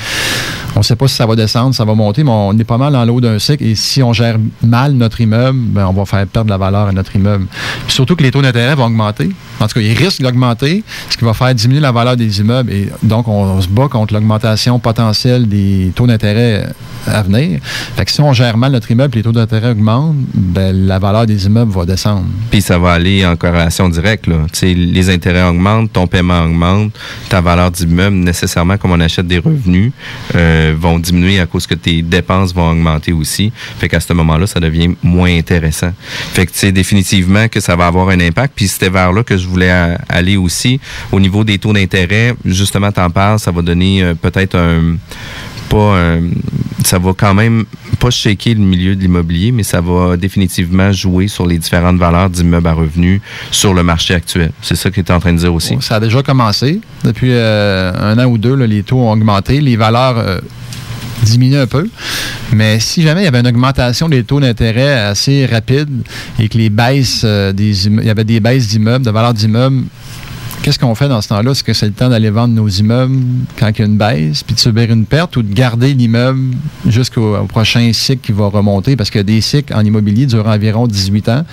[0.76, 2.78] On ne sait pas si ça va descendre, ça va monter, mais on est pas
[2.78, 3.62] mal dans le haut d'un cycle.
[3.62, 6.92] Et si on gère mal notre immeuble, ben, on va faire perdre la valeur à
[6.92, 7.46] notre immeuble.
[7.86, 9.30] Puis surtout que les taux d'intérêt vont augmenter.
[9.60, 12.72] En tout cas, ils risquent d'augmenter, ce qui va faire diminuer la valeur des immeubles.
[12.72, 16.66] Et donc, on, on se bat contre l'augmentation potentielle des taux d'intérêt
[17.06, 17.60] à venir.
[17.96, 21.26] Fait que si on gère mal notre immeuble les taux d'intérêt augmentent, ben, la valeur
[21.26, 22.26] des immeubles va descendre.
[22.50, 24.26] Puis ça va aller en corrélation directe.
[24.26, 24.46] Là.
[24.62, 26.92] les intérêts augmentent, ton paiement augmente,
[27.28, 29.92] ta valeur d'immeuble, nécessairement, comme on achète des revenus,
[30.34, 33.52] euh, vont diminuer à cause que tes dépenses vont augmenter aussi.
[33.78, 35.92] Fait qu'à ce moment-là, ça devient moins intéressant.
[36.32, 38.54] Fait que c'est définitivement que ça va avoir un impact.
[38.56, 40.80] Puis c'était vers là que je voulais aller aussi.
[41.12, 44.96] Au niveau des taux d'intérêt, justement, t'en parles, ça va donner euh, peut-être un
[45.68, 46.20] pas euh,
[46.84, 47.64] ça va quand même
[47.98, 52.28] pas shaker le milieu de l'immobilier, mais ça va définitivement jouer sur les différentes valeurs
[52.28, 54.52] d'immeubles à revenus sur le marché actuel.
[54.60, 55.76] C'est ça que tu es en train de dire aussi?
[55.80, 56.80] ça a déjà commencé.
[57.04, 59.60] Depuis euh, un an ou deux, les taux ont augmenté.
[59.60, 60.40] Les valeurs euh,
[61.22, 61.88] diminuent un peu.
[62.52, 65.88] Mais si jamais il y avait une augmentation des taux d'intérêt assez rapide
[66.38, 69.84] et que les baisses des il y avait des baisses d'immeubles, de valeur d'immeubles
[70.64, 71.50] Qu'est-ce qu'on fait dans ce temps-là?
[71.50, 73.18] Est-ce que c'est le temps d'aller vendre nos immeubles
[73.58, 76.56] quand il y a une baisse, puis de subir une perte ou de garder l'immeuble
[76.86, 78.96] jusqu'au prochain cycle qui va remonter?
[78.96, 81.44] Parce que des cycles en immobilier durent environ 18 ans.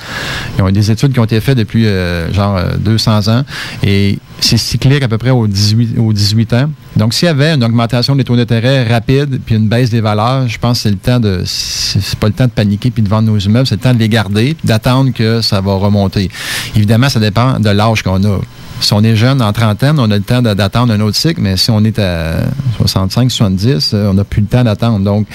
[0.57, 3.43] Il y a des études qui ont été faites depuis euh, genre 200 euh, ans
[3.83, 6.71] et c'est cyclique à peu près aux 18, aux 18 ans.
[6.95, 10.47] Donc, s'il y avait une augmentation des taux d'intérêt rapide puis une baisse des valeurs,
[10.47, 11.43] je pense que c'est le temps de.
[11.45, 13.99] C'est pas le temps de paniquer puis de vendre nos immeubles, c'est le temps de
[13.99, 16.29] les garder d'attendre que ça va remonter.
[16.77, 18.39] Évidemment, ça dépend de l'âge qu'on a.
[18.81, 21.55] Si on est jeune, en trentaine, on a le temps d'attendre un autre cycle, mais
[21.55, 22.41] si on est à
[22.77, 24.99] 65, 70, euh, on n'a plus le temps d'attendre.
[24.99, 25.27] Donc,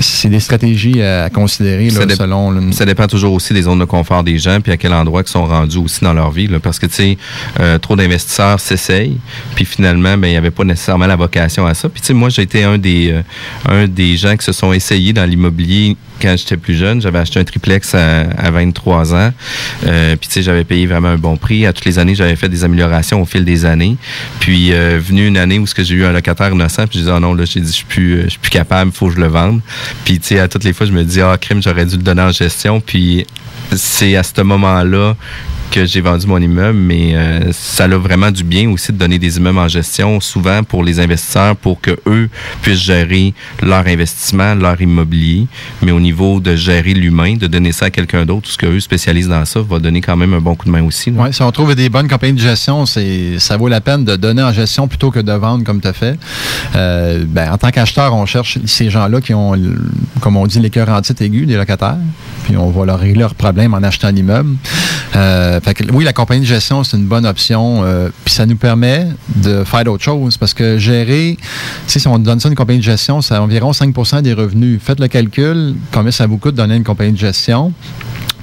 [0.00, 2.72] c'est des stratégies à considérer là, ça selon.
[2.72, 5.30] Ça dépend toujours aussi des zones de confort des gens, puis à quel endroit ils
[5.30, 6.46] sont rendus aussi dans leur vie.
[6.46, 7.18] Là, parce que, tu sais,
[7.60, 9.18] euh, trop d'investisseurs s'essayent,
[9.54, 11.88] puis finalement, ben, il n'y avait pas nécessairement la vocation à ça.
[11.88, 13.22] Puis, tu sais, moi, j'ai été un des, euh,
[13.68, 17.02] un des gens qui se sont essayés dans l'immobilier quand j'étais plus jeune.
[17.02, 19.32] J'avais acheté un triplex à, 23 ans.
[19.86, 21.66] Euh, puis, tu sais, j'avais payé vraiment un bon prix.
[21.66, 23.96] À toutes les années, j'avais fait des améliorations au fil des années.
[24.38, 27.20] Puis, euh, venu une année où j'ai eu un locataire innocent, puis je disais, oh
[27.20, 29.20] non, là, j'ai dit, je suis plus, euh, je suis plus capable, faut que je
[29.20, 29.60] le vende.
[30.04, 32.02] Puis, tu sais, à toutes les fois, je me dis, ah, crime, j'aurais dû le
[32.02, 32.80] donner en gestion.
[32.80, 33.26] Puis,
[33.74, 35.16] c'est à ce moment-là
[35.72, 39.18] que j'ai vendu mon immeuble, mais euh, ça a vraiment du bien aussi de donner
[39.18, 42.28] des immeubles en gestion, souvent pour les investisseurs, pour que eux
[42.60, 43.32] puissent gérer
[43.62, 45.46] leur investissement, leur immobilier,
[45.80, 48.80] mais au niveau de gérer l'humain, de donner ça à quelqu'un d'autre, tout ce qu'eux
[48.80, 51.10] spécialisent dans ça, va donner quand même un bon coup de main aussi.
[51.16, 54.16] Oui, si on trouve des bonnes compagnies de gestion, c'est ça vaut la peine de
[54.16, 56.18] donner en gestion plutôt que de vendre comme tu as fait.
[56.76, 59.54] Euh, ben, en tant qu'acheteur, on cherche ces gens-là qui ont,
[60.20, 61.96] comme on dit, les cœurs en titre aigus des locataires,
[62.44, 64.56] puis on va leur régler leurs problèmes en achetant l'immeuble.
[65.16, 65.60] Euh,
[65.92, 67.84] oui, la compagnie de gestion, c'est une bonne option.
[67.84, 70.36] Euh, puis ça nous permet de faire d'autres choses.
[70.36, 71.36] Parce que gérer,
[71.86, 74.80] si on donne ça à une compagnie de gestion, c'est environ 5% des revenus.
[74.82, 77.72] Faites le calcul, combien ça vous coûte de donner une compagnie de gestion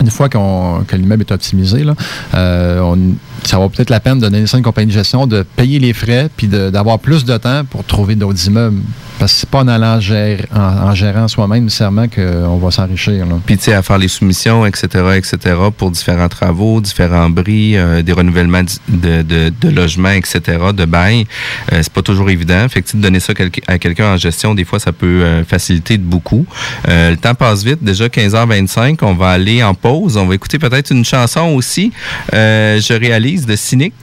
[0.01, 1.93] une fois qu'on, que l'immeuble est optimisé, là,
[2.34, 2.95] euh,
[3.43, 5.80] ça vaut peut-être la peine de donner ça à une compagnie de gestion, de payer
[5.80, 8.82] les frais, puis d'avoir plus de temps pour trouver d'autres immeubles.
[9.19, 13.25] Parce que c'est pas en allant gérer, en, gérant soi-même nécessairement qu'on va s'enrichir.
[13.45, 18.02] Puis tu sais, à faire les soumissions, etc., etc., pour différents travaux, différents bris, euh,
[18.02, 21.28] des renouvellements de, de, de, logements, etc., de bail,
[21.73, 22.65] euh, c'est pas toujours évident.
[22.69, 23.34] Fait que de donner ça
[23.67, 26.45] à quelqu'un en gestion, des fois, ça peut euh, faciliter de beaucoup.
[26.88, 27.84] le temps passe vite.
[27.84, 30.15] Déjà 15h25, on va aller en pause.
[30.15, 31.91] On va écouter peut-être une chanson aussi.
[32.32, 33.93] je réalise de Cynic.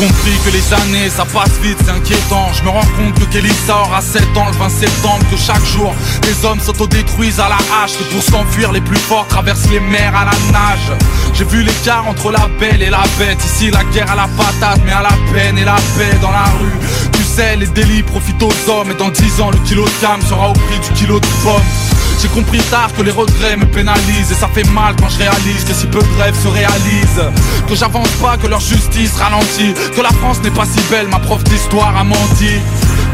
[0.00, 2.48] Compris que les années ça passe vite, c'est inquiétant.
[2.54, 5.64] Je me rends compte que Kelly sort à 7 ans le 20 septembre, que chaque
[5.64, 5.94] jour
[6.26, 7.98] les hommes s'autodétruisent à la hache.
[7.98, 10.98] Que pour s'enfuir, les plus forts traversent les mers à la nage.
[11.34, 13.44] J'ai vu l'écart entre la belle et la bête.
[13.44, 16.44] Ici, la guerre à la patate, mais à la peine et la paix dans la
[16.44, 16.78] rue.
[17.12, 20.22] Tu sais, les délits profitent aux hommes, et dans 10 ans, le kilo de gamme
[20.22, 21.89] sera au prix du kilo de pommes.
[22.20, 25.64] J'ai compris tard que les regrets me pénalisent Et ça fait mal quand je réalise
[25.64, 27.24] que si peu de rêves se réalisent
[27.66, 31.18] Que j'avance pas, que leur justice ralentit Que la France n'est pas si belle, ma
[31.18, 32.60] prof d'histoire a menti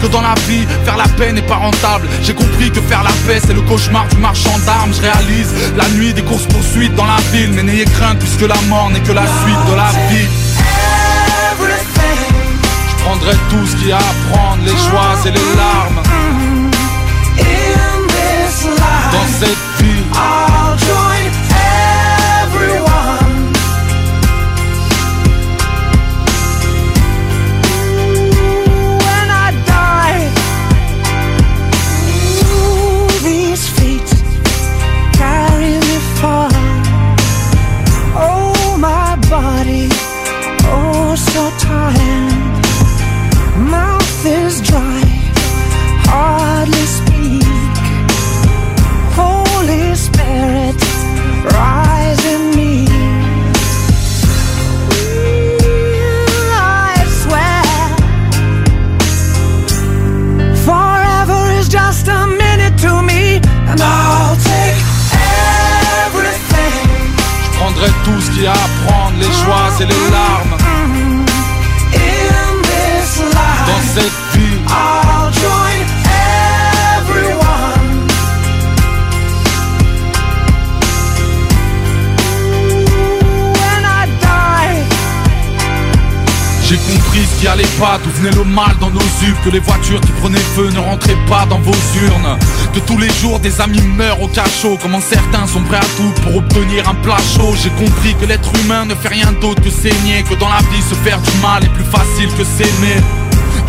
[0.00, 2.06] que dans la vie, faire la paix n'est pas rentable.
[2.22, 4.92] J'ai compris que faire la paix, c'est le cauchemar du marchand d'armes.
[4.92, 7.52] Je réalise la nuit des courses poursuites dans la ville.
[7.54, 10.28] Mais n'ayez crainte, puisque la mort n'est que la suite de la vie.
[13.04, 16.15] prendrai tout ce qu'il y a à prendre, les joies et les larmes.
[19.16, 20.45] Dans cette vie,
[89.46, 92.36] Que les voitures qui prenaient feu ne rentraient pas dans vos urnes.
[92.74, 94.76] Que tous les jours des amis meurent au cachot.
[94.82, 97.54] Comment certains sont prêts à tout pour obtenir un plat chaud?
[97.62, 100.82] J'ai compris que l'être humain ne fait rien d'autre que saigner Que dans la vie
[100.82, 103.00] se faire du mal est plus facile que s'aimer.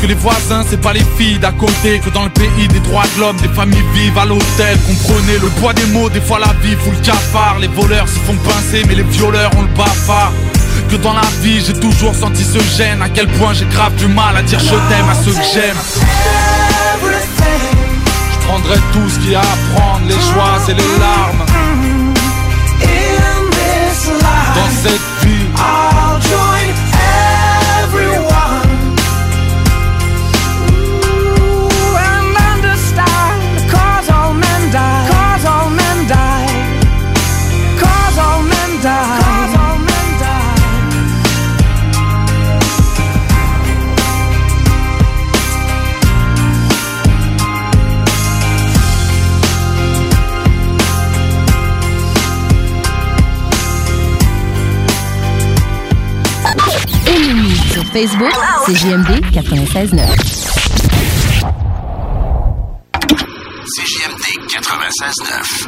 [0.02, 3.06] Que les voisins c'est pas les filles d'à côté Que dans le pays des droits
[3.16, 4.80] de l'homme des familles vivent à l'hôtel.
[4.88, 7.60] Comprenez le poids des mots des fois la vie fout le cafard.
[7.62, 10.32] Les voleurs se font pincer mais les violeurs ont le bafard
[10.88, 13.02] que dans la vie j'ai toujours senti ce gêne.
[13.02, 15.78] À quel point j'ai grave du mal à dire je t'aime à ceux que j'aime.
[18.32, 21.46] Je prendrai tout ce qu'il y a à prendre Les joies et les larmes.
[24.56, 25.17] Dans cette
[58.00, 58.32] Facebook,
[58.68, 60.06] c'est JMD 96.9.
[63.66, 65.68] CJMD 96.9.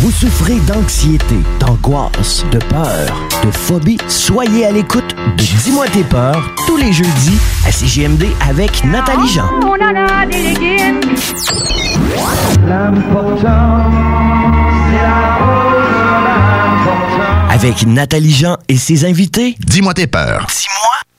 [0.00, 3.96] Vous souffrez d'anxiété, d'angoisse, de peur, de phobie?
[4.08, 9.48] Soyez à l'écoute de Dis-moi tes peurs tous les jeudis à CGMD avec Nathalie Jean.
[17.48, 19.56] Avec Nathalie Jean et ses invités.
[19.60, 20.46] Dis-moi tes peurs.
[20.46, 21.09] Dis-moi tes peurs.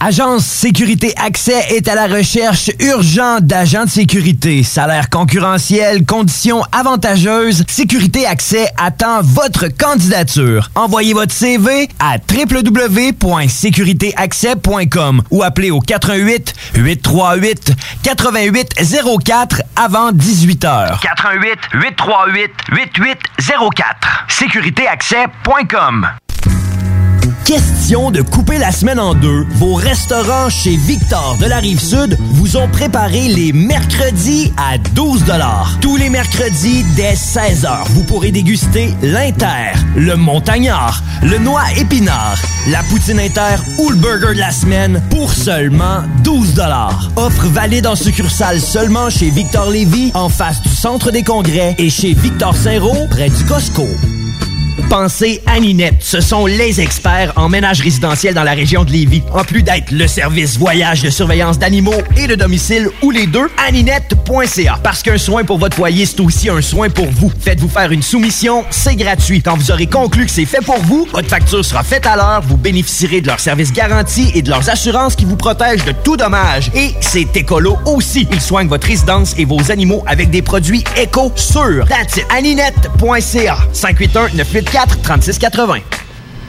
[0.00, 4.62] Agence Sécurité Accès est à la recherche urgente d'agents de sécurité.
[4.62, 7.64] Salaire concurrentiel, conditions avantageuses.
[7.68, 10.70] Sécurité Accès attend votre candidature.
[10.76, 17.72] Envoyez votre CV à www.sécuritéaccès.com ou appelez au 88 838
[18.04, 21.00] 8804 avant 18 heures.
[21.02, 24.26] 88 838 8804.
[24.28, 26.06] Sécuritéaccès.com.
[27.48, 32.58] Question de couper la semaine en deux, vos restaurants chez Victor de la Rive-Sud vous
[32.58, 35.24] ont préparé les mercredis à 12
[35.80, 42.36] Tous les mercredis dès 16h, vous pourrez déguster l'Inter, le Montagnard, le Noix Épinard,
[42.70, 46.60] la Poutine Inter ou le Burger de la semaine pour seulement 12
[47.16, 51.88] Offre valide en succursale seulement chez Victor Lévy en face du Centre des Congrès et
[51.88, 53.86] chez Victor Saint-Roch près du Costco.
[54.88, 55.96] Pensez à Ninette.
[56.00, 59.22] Ce sont les experts en ménage résidentiel dans la région de Lévis.
[59.34, 63.50] En plus d'être le service voyage de surveillance d'animaux et de domicile ou les deux,
[63.66, 64.78] aninette.ca.
[64.82, 67.30] Parce qu'un soin pour votre foyer, c'est aussi un soin pour vous.
[67.40, 69.42] Faites-vous faire une soumission, c'est gratuit.
[69.42, 72.42] Quand vous aurez conclu que c'est fait pour vous, votre facture sera faite à l'heure,
[72.46, 76.16] vous bénéficierez de leurs services garantis et de leurs assurances qui vous protègent de tout
[76.16, 76.70] dommage.
[76.74, 78.26] Et c'est écolo aussi.
[78.32, 81.86] Ils soignent votre résidence et vos animaux avec des produits éco sûrs.
[81.88, 82.26] That's it.
[82.30, 83.58] aninette.ca.
[83.72, 84.28] 581
[84.72, 85.80] 984 3680.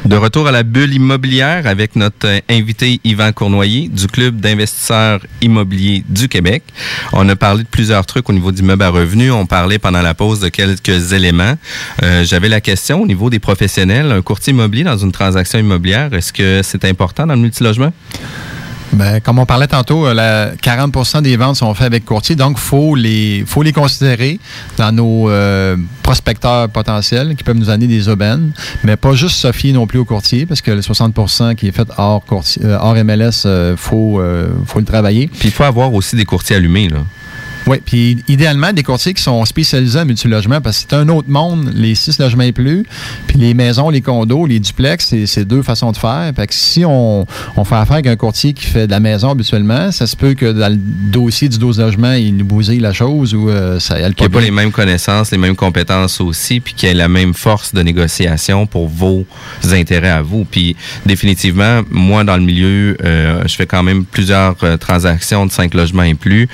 [0.05, 5.19] De retour à la bulle immobilière avec notre euh, invité Yvan Cournoyer du Club d'investisseurs
[5.41, 6.63] immobiliers du Québec.
[7.13, 9.32] On a parlé de plusieurs trucs au niveau d'immeubles à revenus.
[9.32, 11.58] On parlait pendant la pause de quelques éléments.
[12.03, 14.12] Euh, J'avais la question au niveau des professionnels.
[14.12, 17.93] Un courtier immobilier dans une transaction immobilière, est-ce que c'est important dans le multilogement?
[18.93, 22.58] Ben, comme on parlait tantôt, euh, la 40% des ventes sont faites avec courtier, donc
[22.58, 24.39] il faut les, faut les considérer
[24.78, 28.52] dans nos euh, prospecteurs potentiels qui peuvent nous amener des aubaines,
[28.84, 31.88] mais pas juste fier non plus au courtier, parce que le 60% qui est fait
[31.97, 34.21] hors, courtier, euh, hors MLS, il faut,
[34.65, 35.28] faut le travailler.
[35.28, 36.99] Puis il faut avoir aussi des courtiers allumés, là.
[37.69, 41.29] Oui, puis idéalement, des courtiers qui sont spécialisés en multilogement, parce que c'est un autre
[41.29, 42.84] monde, les six logements et plus,
[43.27, 46.32] puis les maisons, les condos, les duplex, c'est- deux façons de faire.
[46.36, 49.29] Fait que si on, on fait affaire avec un courtier qui fait de la maison
[49.29, 52.91] habituellement, ça se peut que dans le dossier du 12 logements, il nous bousille la
[52.91, 56.60] chose ou euh, ça elle Qui n'a pas les mêmes connaissances, les mêmes compétences aussi,
[56.62, 59.25] puis qui a la même force de négociation pour vos
[59.71, 60.43] intérêts à vous.
[60.49, 65.51] Puis définitivement, moi, dans le milieu, euh, je fais quand même plusieurs euh, transactions de
[65.51, 66.47] cinq logements et plus.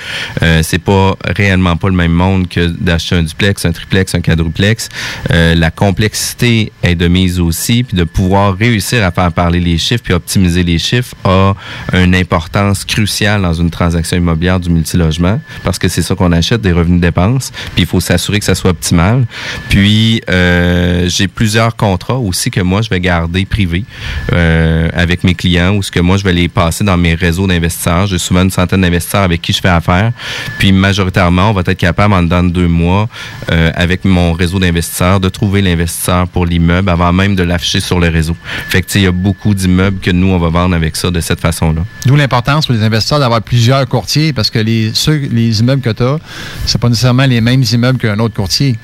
[0.62, 4.88] C'est pas réellement pas le même monde que d'acheter un duplex, un triplex, un quadruplex.
[5.30, 9.78] Euh, la complexité est de mise aussi, puis de pouvoir réussir à faire parler les
[9.78, 11.54] chiffres puis optimiser les chiffres a
[11.92, 16.60] une importance cruciale dans une transaction immobilière du multilogement parce que c'est ça qu'on achète,
[16.60, 19.26] des revenus de dépenses, puis il faut s'assurer que ça soit optimal.
[19.68, 23.84] Puis euh, j'ai plusieurs contrats aussi que moi je vais garder privés
[24.32, 27.46] euh, avec mes clients ou ce que moi je vais les passer dans mes réseaux
[27.46, 28.06] d'investisseurs.
[28.06, 30.12] J'ai souvent une centaine d'investisseurs avec qui je fais affaire.
[30.58, 33.06] Puis majoritairement, on va être capable en dedans de deux mois
[33.50, 38.00] euh, avec mon réseau d'investisseurs de trouver l'investisseur pour l'immeuble avant même de l'afficher sur
[38.00, 38.34] le réseau.
[38.70, 41.20] Fait que il y a beaucoup d'immeubles que nous on va vendre avec ça de
[41.20, 41.82] cette façon-là.
[42.06, 45.90] D'où l'importance pour les investisseurs d'avoir plusieurs courtiers parce que les, ceux, les immeubles que
[45.90, 46.18] tu as,
[46.64, 48.76] c'est pas nécessairement les mêmes immeubles qu'un autre courtier.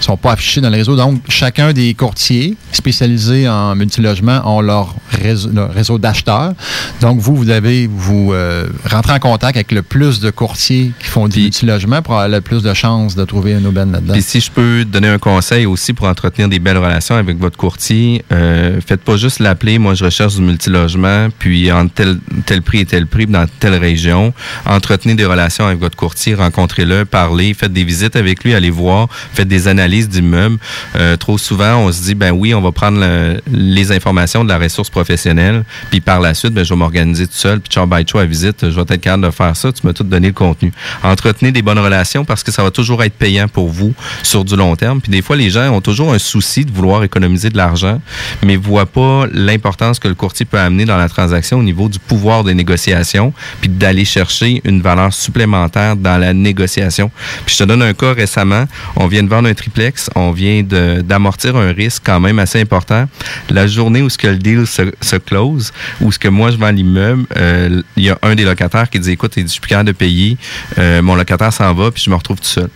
[0.00, 0.96] Ils sont pas affichés dans le réseau.
[0.96, 6.52] Donc, chacun des courtiers spécialisés en multilogement ont leur réseau, leur réseau d'acheteurs.
[7.00, 11.08] Donc, vous, vous devez vous euh, rentrer en contact avec le plus de courtiers qui
[11.08, 14.12] font du multilogement pour avoir le plus de chances de trouver une aubaine là-dedans.
[14.14, 17.56] Puis si je peux donner un conseil aussi pour entretenir des belles relations avec votre
[17.56, 22.62] courtier, euh, faites pas juste l'appeler, moi je recherche du multilogement, puis en tel, tel
[22.62, 24.32] prix et tel prix dans telle région.
[24.66, 29.08] Entretenez des relations avec votre courtier, rencontrez-le, parlez, faites des visites avec lui, allez voir,
[29.32, 30.58] faites des analyses d'immeubles.
[30.96, 34.48] Euh, trop souvent, on se dit, ben oui, on va prendre le- les informations de
[34.48, 37.86] la ressource professionnelle, puis par la suite, ben, je vais m'organiser tout seul, puis ciao,
[37.86, 40.28] bye, ciao, à visite, je vais être capable de faire ça, tu m'as tout donné
[40.28, 40.72] le contenu.
[41.02, 44.56] Entretenez des bonnes relations parce que ça va toujours être payant pour vous sur du
[44.56, 45.00] long terme.
[45.00, 48.00] Puis des fois, les gens ont toujours un souci de vouloir économiser de l'argent,
[48.44, 51.98] mais voient pas l'importance que le courtier peut amener dans la transaction au niveau du
[51.98, 57.10] pouvoir des négociations, puis d'aller chercher une valeur supplémentaire dans la négociation.
[57.46, 58.64] Puis je te donne un cas récemment.
[58.96, 60.10] On vient de vendre un triplex.
[60.16, 63.08] On vient d'amortir un risque quand même assez important.
[63.48, 66.56] La journée où ce que le deal se, se close, où ce que moi je
[66.56, 69.68] vends l'immeuble, euh, il y a un des locataires qui dit écoute, je suis plus
[69.68, 70.36] capable de payer,
[70.78, 72.68] Euh, mon locataire s'en va, puis je me retrouve tout seul.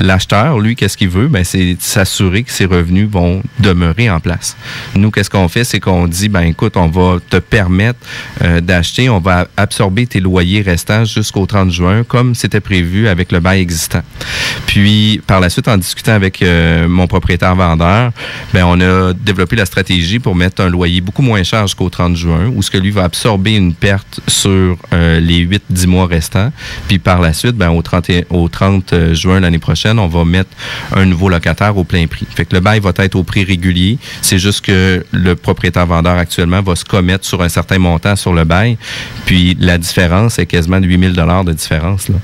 [0.00, 1.28] L'acheteur, lui, qu'est-ce qu'il veut?
[1.28, 4.56] Ben, c'est s'assurer que ses revenus vont demeurer en place.
[4.94, 5.64] Nous, qu'est-ce qu'on fait?
[5.64, 7.98] C'est qu'on dit, ben écoute, on va te permettre
[8.42, 13.32] euh, d'acheter, on va absorber tes loyers restants jusqu'au 30 juin, comme c'était prévu avec
[13.32, 14.02] le bail existant.
[14.66, 18.12] Puis, par la suite, en discutant avec euh, mon propriétaire vendeur,
[18.52, 22.16] ben, on a développé la stratégie pour mettre un loyer beaucoup moins cher jusqu'au 30
[22.16, 26.52] juin, où ce que lui va absorber une perte sur euh, les 8-10 mois restants.
[26.88, 27.95] Puis par la suite, ben, au 30,
[28.30, 30.50] au 30 euh, juin l'année prochaine, on va mettre
[30.94, 32.26] un nouveau locataire au plein prix.
[32.34, 33.98] Fait que le bail va être au prix régulier.
[34.22, 38.32] C'est juste que le propriétaire vendeur actuellement va se commettre sur un certain montant sur
[38.32, 38.76] le bail.
[39.26, 42.08] Puis la différence est quasiment de 8000 dollars de différence.
[42.08, 42.16] Là.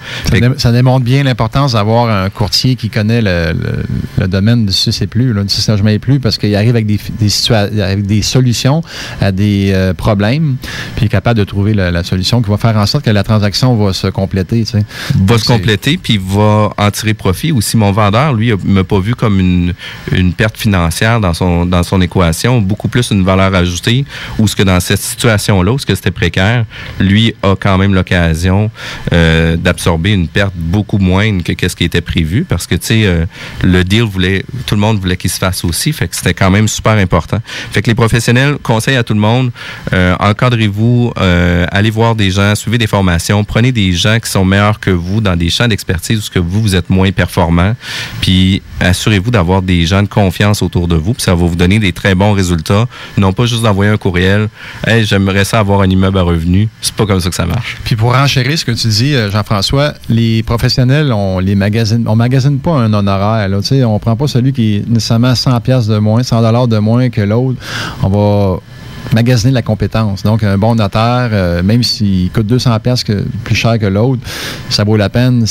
[0.59, 3.85] Ça, dé- démontre bien l'importance d'avoir un courtier qui connaît le, le-
[4.19, 6.71] le domaine du 6 et plus, là, du 6 logements et plus, parce qu'il arrive
[6.71, 8.83] avec des, des, situa- avec des solutions
[9.21, 10.57] à des euh, problèmes,
[10.97, 13.11] puis il est capable de trouver la, la solution qui va faire en sorte que
[13.11, 14.65] la transaction va se compléter.
[14.65, 14.85] Tu sais.
[15.27, 15.62] va se compléter
[16.03, 17.53] puis va en tirer profit.
[17.53, 19.75] Aussi, mon vendeur, lui, ne m'a pas vu comme une,
[20.11, 24.05] une perte financière dans son, dans son équation, beaucoup plus une valeur ajoutée,
[24.39, 26.65] ou ce que dans cette situation-là, où ce que c'était précaire,
[26.99, 28.71] lui a quand même l'occasion
[29.13, 33.03] euh, d'absorber une perte beaucoup moindre que qu'est-ce qui était prévu, parce que, tu sais,
[33.07, 33.27] euh,
[33.63, 36.51] le deal voulait, tout le monde voulait qu'il se fasse aussi, fait que c'était quand
[36.51, 37.39] même super important.
[37.71, 39.51] Fait que les professionnels conseillent à tout le monde,
[39.93, 44.81] euh, encadrez-vous, allez voir des gens, suivez des formations, prenez des gens qui sont meilleurs
[44.81, 47.75] que vous dans des champs d'expertise où ce que vous, vous êtes moins performant,
[48.21, 51.79] puis assurez-vous d'avoir des gens de confiance autour de vous, puis ça va vous donner
[51.79, 52.87] des très bons résultats,
[53.17, 54.49] non pas juste d'envoyer un courriel,
[54.87, 57.79] hey, j'aimerais ça avoir un immeuble à revenu, c'est pas comme ça que ça marche.
[57.85, 62.17] Puis pour enchérir ce que tu dis, euh, Jean-François, les professionnels, on les magasine, on
[62.17, 63.49] magasine pas un honoraire.
[63.49, 66.79] Là, on prend pas celui qui est nécessairement 100 pièces de moins, 100 dollars de
[66.79, 67.59] moins que l'autre.
[68.03, 68.61] On va
[69.15, 70.23] magasiner la compétence.
[70.23, 73.05] Donc, un bon notaire, euh, même s'il coûte 200 pièces
[73.45, 74.23] plus cher que l'autre,
[74.69, 75.45] ça vaut la peine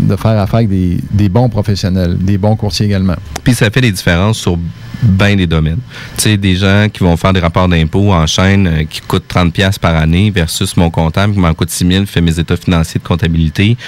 [0.00, 3.16] de faire affaire avec des, bons professionnels, des bons courtiers également.
[3.44, 4.58] Puis ça fait des différences sur
[5.02, 5.78] bien des domaines.
[6.16, 9.26] Tu sais, des gens qui vont faire des rapports d'impôts en chaîne euh, qui coûtent
[9.26, 12.56] 30 pièces par année versus mon comptable qui m'en coûte 6 000, fait mes états
[12.56, 13.78] financiers de comptabilité.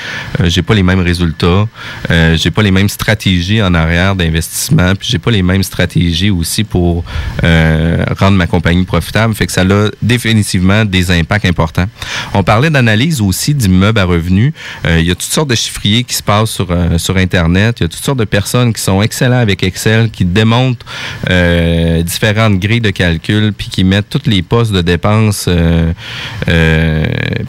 [0.40, 1.66] Euh, j'ai pas les mêmes résultats.
[2.10, 4.94] Euh, j'ai pas les mêmes stratégies en arrière d'investissement.
[4.94, 7.04] Puis j'ai pas les mêmes stratégies aussi pour
[7.44, 9.34] euh, rendre ma compagnie profitable.
[9.34, 11.86] Fait que ça a définitivement des impacts importants.
[12.34, 14.52] On parlait d'analyse aussi d'immeubles à revenus.
[14.86, 17.80] Euh, il y a toutes sortes de chiffriers qui se passent sur, euh, sur Internet.
[17.80, 20.84] Il y a toutes sortes de personnes qui sont excellents avec Excel, qui démontrent
[21.30, 25.92] euh, différentes grilles de calcul, puis qui mettent tous les postes de dépenses euh,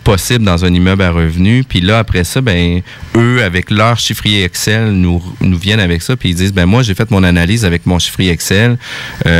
[0.03, 1.65] possibles dans un immeuble à revenus.
[1.67, 2.81] Puis là, après ça, ben
[3.15, 6.83] eux, avec leur chiffrier Excel, nous, nous viennent avec ça, puis ils disent, ben moi,
[6.83, 8.77] j'ai fait mon analyse avec mon chiffrier Excel.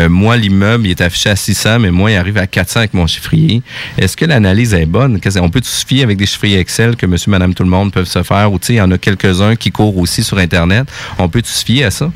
[0.10, 3.08] Moi, l'immeuble, il est affiché à 600, mais moi, il arrive à 400 avec mon
[3.08, 3.62] chiffrier.
[3.98, 5.20] Est-ce que l'analyse est bonne?
[5.38, 8.08] On peut se fier avec des chiffriers Excel que monsieur, madame, tout le monde peuvent
[8.08, 10.88] se faire, ou tu sais, il y en a quelques-uns qui courent aussi sur Internet.
[11.20, 12.10] On peut se fier à ça?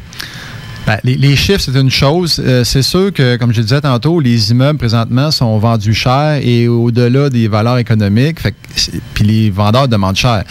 [0.87, 2.41] Ben, les, chiffres, c'est une chose.
[2.41, 6.39] Euh, c'est sûr que, comme je le disais tantôt, les immeubles présentement sont vendus cher
[6.41, 8.37] et au-delà des valeurs économiques.
[9.13, 10.45] Puis les vendeurs demandent cher.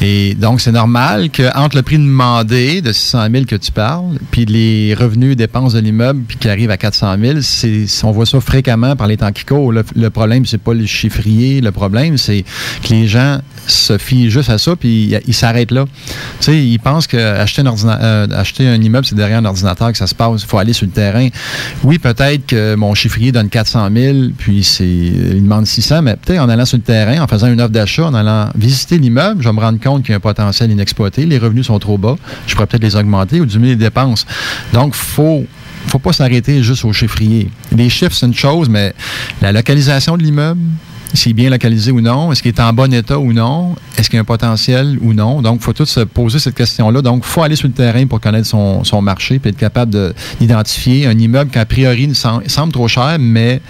[0.00, 4.44] Et donc, c'est normal qu'entre le prix demandé de 600 000 que tu parles, puis
[4.44, 8.94] les revenus dépenses de l'immeuble, qui arrivent à 400 000, c'est, on voit ça fréquemment
[8.94, 9.72] par les temps qui courent.
[9.72, 11.60] Le, le problème, c'est pas le chiffrier.
[11.60, 12.44] Le problème, c'est
[12.84, 15.84] que les gens se fient juste à ça, puis ils s'arrêtent là.
[16.40, 18.26] Tu sais, ils pensent qu'acheter un, euh,
[18.60, 20.42] un immeuble, c'est derrière un ordinateur que ça se passe.
[20.42, 21.28] Il faut aller sur le terrain.
[21.84, 26.48] Oui, peut-être que mon chiffrier donne 400 000, puis il demande 600, mais peut-être en
[26.48, 29.54] allant sur le terrain, en faisant une offre d'achat, en allant visiter l'immeuble, je vais
[29.54, 31.26] me rendre compte qu'il y a un potentiel inexploité.
[31.26, 32.16] Les revenus sont trop bas.
[32.46, 34.26] Je pourrais peut-être les augmenter ou diminuer les dépenses.
[34.72, 35.46] Donc, faut
[35.86, 37.50] faut pas s'arrêter juste au chiffrier.
[37.76, 38.94] Les chiffres, c'est une chose, mais
[39.40, 40.60] la localisation de l'immeuble,
[41.14, 44.08] s'il est bien localisé ou non, est-ce qu'il est en bon état ou non, est-ce
[44.08, 45.42] qu'il y a un potentiel ou non.
[45.42, 47.02] Donc, il faut tout se poser cette question-là.
[47.02, 50.14] Donc, il faut aller sur le terrain pour connaître son, marché puis être capable de-
[50.40, 53.60] d'identifier un immeuble qui, a priori, semble trop cher, mais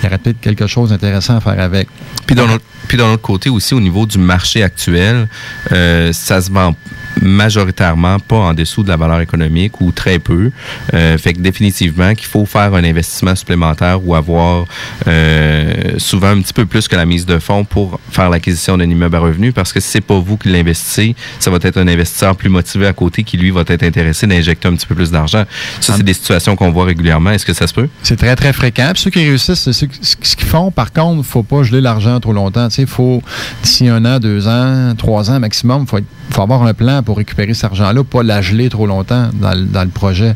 [0.00, 1.88] il y aurait peut-être quelque chose d'intéressant à faire avec.
[2.26, 5.28] Puis d'un autre, puis d'un autre côté aussi, au niveau du marché actuel,
[5.72, 6.74] euh, ça se vend
[7.20, 10.50] majoritairement pas en dessous de la valeur économique ou très peu.
[10.94, 14.64] Euh, fait que définitivement qu'il faut faire un investissement supplémentaire ou avoir
[15.06, 18.88] euh, souvent un petit peu plus que la mise de fonds pour faire l'acquisition d'un
[18.88, 21.88] immeuble à revenus parce que si c'est pas vous qui l'investissez, ça va être un
[21.88, 25.10] investisseur plus motivé à côté qui lui va être intéressé d'injecter un petit peu plus
[25.10, 25.44] d'argent.
[25.80, 27.30] Ça, c'est des situations qu'on voit régulièrement.
[27.30, 27.88] Est-ce que ça se peut?
[28.02, 28.90] C'est très, très fréquent.
[28.94, 30.70] Puis ceux qui réussissent, c'est ce qu'ils font.
[30.70, 32.68] Par contre, faut pas geler l'argent trop longtemps.
[32.76, 33.22] Il faut,
[33.62, 35.98] d'ici un an, deux ans, trois ans maximum, faut,
[36.30, 39.64] faut avoir un plan pour récupérer cet argent-là, pas la geler trop longtemps dans, le-
[39.64, 40.34] dans le projet.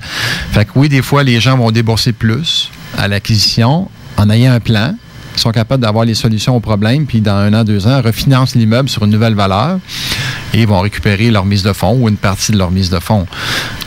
[0.53, 4.61] Fait que oui, des fois, les gens vont débourser plus à l'acquisition en ayant un
[4.61, 4.95] plan.
[5.37, 8.89] Sont capables d'avoir les solutions aux problèmes, puis dans un an, deux ans, refinancent l'immeuble
[8.89, 9.79] sur une nouvelle valeur
[10.55, 13.27] et vont récupérer leur mise de fonds ou une partie de leur mise de fonds.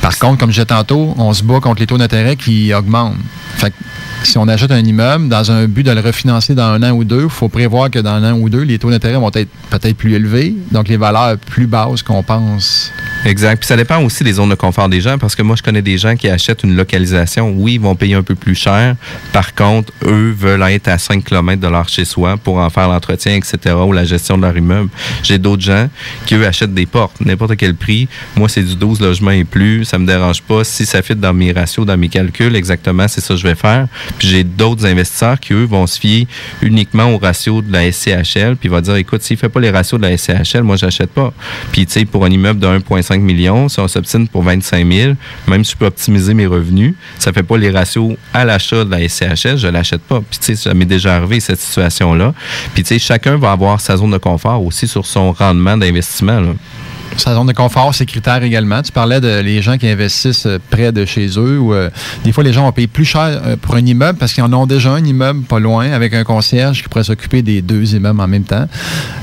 [0.01, 3.15] Par contre, comme je disais tantôt, on se bat contre les taux d'intérêt qui augmentent.
[4.23, 7.03] Si on achète un immeuble dans un but de le refinancer dans un an ou
[7.03, 9.49] deux, il faut prévoir que dans un an ou deux, les taux d'intérêt vont être
[9.69, 12.91] peut-être plus élevés, donc les valeurs plus basses qu'on pense.
[13.25, 13.59] Exact.
[13.59, 15.81] Puis ça dépend aussi des zones de confort des gens parce que moi, je connais
[15.81, 17.53] des gens qui achètent une localisation.
[17.55, 18.95] Oui, ils vont payer un peu plus cher.
[19.33, 22.87] Par contre, eux veulent être à 5 km de leur chez soi pour en faire
[22.87, 23.75] l'entretien, etc.
[23.85, 24.89] ou la gestion de leur immeuble.
[25.21, 25.89] J'ai d'autres gens
[26.25, 27.19] qui, eux, achètent des portes.
[27.19, 28.07] N'importe quel prix.
[28.37, 29.83] Moi, c'est du 12 logements et plus.
[29.83, 30.63] Ça me dérange pas.
[30.63, 33.55] Si ça fit dans mes ratios, dans mes calculs, exactement, c'est ça que je vais
[33.55, 33.87] faire.
[34.17, 36.25] Puis j'ai d'autres investisseurs qui, eux, vont se fier
[36.61, 38.55] uniquement au ratio de la SCHL.
[38.55, 41.33] Puis va dire, écoute, s'il fait pas les ratios de la SCHL, moi, j'achète pas.
[41.73, 45.13] Puis, tu sais, pour un immeuble de 1,5 million, si on s'obstine pour 25 000,
[45.47, 48.91] même si je peux optimiser mes revenus, ça fait pas les ratios à l'achat de
[48.91, 50.21] la SCHL, je l'achète pas.
[50.21, 52.33] Puis, tu sais, ça m'est déjà arrivé, cette situation-là.
[52.73, 56.41] Puis, tu sais, chacun va avoir sa zone de confort aussi sur son rendement d'investissement.
[57.19, 58.81] Sa zone de confort, critères également.
[58.81, 61.89] Tu parlais de les gens qui investissent euh, près de chez eux euh,
[62.23, 64.53] des fois les gens vont payer plus cher euh, pour un immeuble parce qu'ils en
[64.53, 68.21] ont déjà un immeuble pas loin avec un concierge qui pourrait s'occuper des deux immeubles
[68.21, 68.67] en même temps.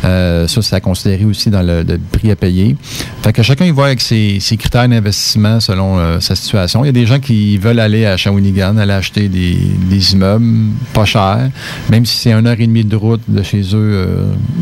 [0.03, 2.77] Ça, c'est à considérer aussi dans le, prix à payer.
[3.23, 6.85] Fait que chacun il va avec ses, critères d'investissement selon sa situation.
[6.85, 11.05] Il y a des gens qui veulent aller à Shawinigan, aller acheter des, immeubles pas
[11.05, 11.51] chers,
[11.91, 14.07] même si c'est une heure et demie de route de chez eux,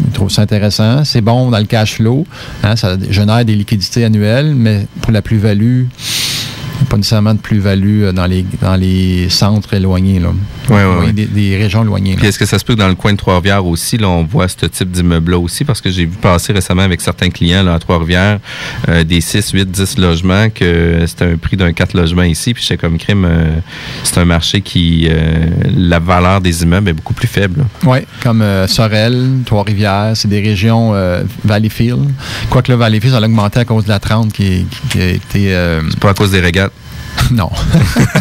[0.07, 1.05] ils trouvent ça intéressant.
[1.05, 2.27] C'est bon dans le cash flow.
[2.63, 2.75] Hein,
[3.45, 5.85] des liquidités annuelles, mais pour la plus-value,
[6.89, 10.21] pas nécessairement de plus-value euh, dans les, dans les centres éloignés.
[10.21, 10.33] Là.
[10.71, 11.13] Oui, ouais.
[11.13, 12.17] Des, des régions éloignées.
[12.17, 14.25] Puis est-ce que ça se peut que dans le coin de Trois-Rivières aussi, là, on
[14.25, 15.65] voit ce type d'immeuble-là aussi?
[15.65, 18.41] Parce que j'ai vu passer récemment avec certains clients là, à Trois-Rivières
[18.89, 22.55] euh, des 6, 8, 10 logements que c'était un prix d'un 4 logements ici.
[22.55, 23.59] Puis j'étais comme crime, euh,
[24.03, 25.47] c'est un marché qui, euh,
[25.77, 27.65] la valeur des immeubles est beaucoup plus faible.
[27.85, 30.95] Oui, comme Sorel, Trois-Rivières, c'est des régions
[31.45, 32.11] Valleyfield.
[32.51, 35.51] Quoique le Valleyfield, ça a augmenté à cause de la 30 qui, a été.
[35.91, 36.64] C'est pas à cause des régates.
[37.31, 37.51] non.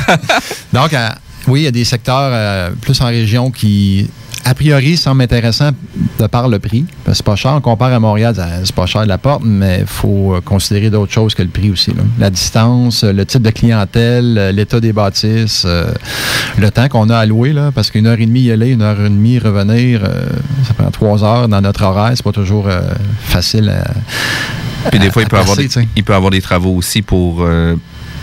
[0.73, 1.09] Donc, euh,
[1.47, 4.09] oui, il y a des secteurs euh, plus en région qui,
[4.45, 5.71] a priori, semblent intéressants
[6.19, 6.85] de par le prix.
[7.03, 7.53] Parce que c'est pas cher.
[7.55, 10.89] On compare à Montréal, c'est pas cher de la porte, mais il faut euh, considérer
[10.89, 11.91] d'autres choses que le prix aussi.
[11.91, 12.03] là.
[12.19, 15.91] La distance, le type de clientèle, l'état des bâtisses, euh,
[16.57, 18.81] le temps qu'on a à louer, là, parce qu'une heure et demie y aller, une
[18.81, 20.25] heure et demie revenir, euh,
[20.67, 22.11] ça prend trois heures dans notre horaire.
[22.15, 22.67] C'est pas toujours
[23.21, 24.89] facile à.
[24.89, 27.47] Puis des fois, à il peut, avoir des, il peut avoir des travaux aussi pour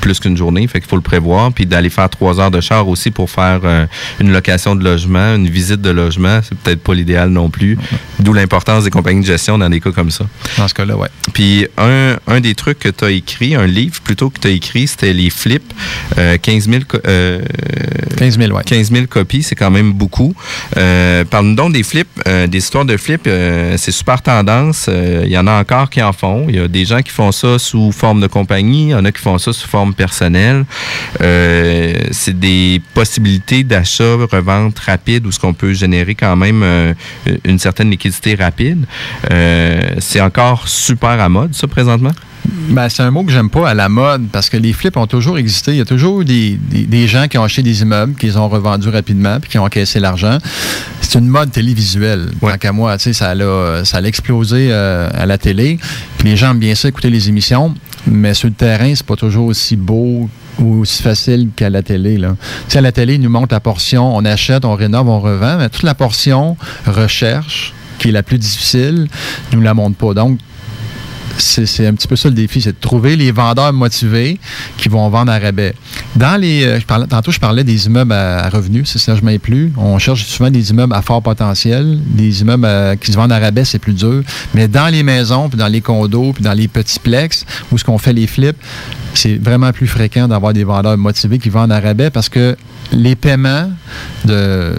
[0.01, 1.53] plus qu'une journée, fait qu'il faut le prévoir.
[1.53, 3.87] Puis d'aller faire trois heures de char aussi pour faire euh,
[4.21, 7.79] une location de logement, une visite de logement, c'est peut-être pas l'idéal non plus.
[8.19, 10.25] D'où l'importance des compagnies de gestion dans des cas comme ça.
[10.59, 11.09] Dans ce cas-là, ouais.
[11.33, 14.51] Puis un, un des trucs que tu as écrit, un livre plutôt que tu as
[14.51, 15.73] écrit, c'était les flips.
[16.19, 17.41] Euh, 15 000, co- euh,
[18.17, 18.63] 15 000, ouais.
[18.65, 20.35] 15 000 copies, c'est quand même beaucoup.
[20.77, 23.29] Euh, Parle-nous donc des flips, euh, des histoires de flips.
[23.77, 24.89] c'est super tendance.
[24.89, 26.47] Il y en a encore qui en font.
[26.49, 28.89] Il y a des gens qui font ça sous forme de compagnie.
[28.89, 30.65] Il y en a qui font ça sous forme personnelle.
[31.21, 36.95] Euh, c'est des possibilités d'achat, revente rapide où ce qu'on peut générer quand même euh,
[37.45, 38.85] une certaine liquidité rapide.
[39.31, 42.13] Euh, c'est encore super à mode, ça, présentement?
[42.71, 45.07] Ben, c'est un mot que j'aime pas à la mode parce que les flips ont
[45.07, 45.73] toujours existé.
[45.73, 48.37] Il y a toujours des, des- des gens qui ont acheté des immeubles, qui les
[48.39, 50.39] ont revendus rapidement puis qui ont encaissé l'argent.
[51.03, 52.31] C'est une mode télévisuelle.
[52.41, 55.79] Tant qu'à moi, ça l'a, ça explosé euh, à la télé.
[56.19, 57.75] Puis les gens aiment bien ça écouter les émissions,
[58.07, 60.29] mais sur le terrain, c'est pas toujours aussi beau
[60.59, 62.19] ou aussi facile qu'à la télé.
[62.19, 62.37] Là.
[62.69, 65.59] Tu à la télé, ils nous montrent la portion, on achète, on rénove, on revend,
[65.59, 69.09] mais toute la portion recherche, qui est la plus difficile,
[69.53, 70.15] ils nous la montrent pas.
[70.15, 70.39] Donc,
[71.41, 74.39] c'est un petit peu ça le défi, c'est de trouver les vendeurs motivés
[74.77, 75.75] qui vont vendre à rabais.
[76.17, 79.15] Dans les, euh, je parlais, tantôt, je parlais des immeubles à, à revenus, c'est ça,
[79.15, 79.73] je plus.
[79.77, 83.39] On cherche souvent des immeubles à fort potentiel, des immeubles euh, qui se vendent à
[83.39, 84.23] rabais, c'est plus dur.
[84.55, 87.85] Mais dans les maisons, puis dans les condos, puis dans les petits plex, où ce
[87.85, 88.57] qu'on fait les flips,
[89.15, 92.57] c'est vraiment plus fréquent d'avoir des vendeurs motivés qui vendent à rabais parce que
[92.93, 93.71] les paiements
[94.25, 94.75] de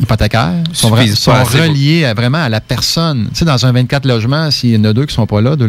[0.00, 3.28] hypothécaires sont, sont reliés à, vraiment à la personne.
[3.30, 5.56] Tu sais, dans un 24 logements, s'il y en a deux qui sont pas là,
[5.56, 5.66] deux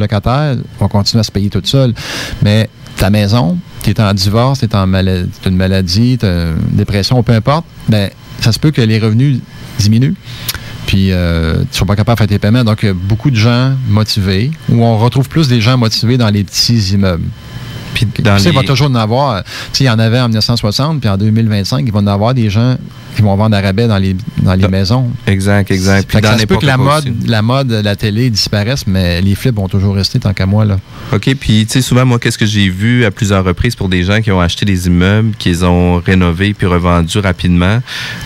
[0.80, 1.94] vont continuer à se payer tout seul.
[2.42, 6.56] Mais ta maison, tu es en divorce, tu en maladie, as une maladie, tu une
[6.72, 9.40] dépression, peu importe, ben, ça se peut que les revenus
[9.80, 10.16] diminuent.
[10.86, 12.64] Puis, euh, tu ne sois pas capable de faire tes paiements.
[12.64, 16.18] Donc, il y a beaucoup de gens motivés, où on retrouve plus des gens motivés
[16.18, 17.26] dans les petits immeubles.
[17.96, 19.44] Puis dans il va toujours en avoir.
[19.80, 22.76] Il y en avait en 1960, puis en 2025, il va en avoir des gens
[23.16, 25.10] qui vont vendre à rabais dans les, dans les maisons.
[25.26, 26.10] Exact, exact.
[26.10, 27.28] Puis ça se peut que la mode, aussi.
[27.28, 30.66] la mode, la télé disparaisse, mais les flips vont toujours rester tant qu'à moi.
[30.66, 30.78] Là.
[31.14, 34.04] OK, puis tu sais, souvent, moi, qu'est-ce que j'ai vu à plusieurs reprises pour des
[34.04, 37.80] gens qui ont acheté des immeubles, qu'ils ont rénovés puis revendus rapidement,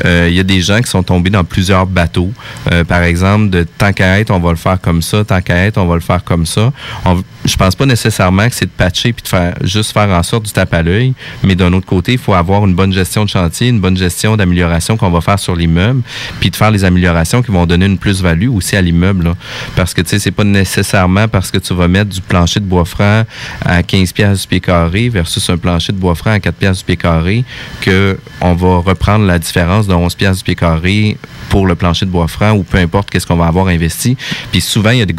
[0.06, 2.32] euh, il y a des gens qui sont tombés dans plusieurs bateaux.
[2.72, 5.58] Euh, par exemple, de tant qu'à être, on va le faire comme ça, tant qu'à
[5.66, 6.72] être, on va le faire comme ça.
[7.06, 10.24] On- je pense pas nécessairement que c'est de patcher puis de faire juste faire en
[10.24, 13.26] sorte du tape à l'œil, mais d'un autre côté, il faut avoir une bonne gestion
[13.26, 16.02] de chantier, une bonne gestion d'amélioration qu'on va faire sur l'immeuble,
[16.40, 19.34] puis de faire les améliorations qui vont donner une plus-value aussi à l'immeuble.
[19.76, 22.66] Parce que tu sais, c'est pas nécessairement parce que tu vas mettre du plancher de
[22.66, 23.24] bois franc
[23.66, 26.78] à 15 pièces du pied carré versus un plancher de bois franc à 4 pièces
[26.80, 27.44] du pied carré
[27.82, 31.18] que on va reprendre la différence de 11 pièces du pied carré
[31.50, 34.16] pour le plancher de bois franc ou peu importe qu'est-ce qu'on va avoir investi.
[34.52, 35.14] Puis souvent, il y a des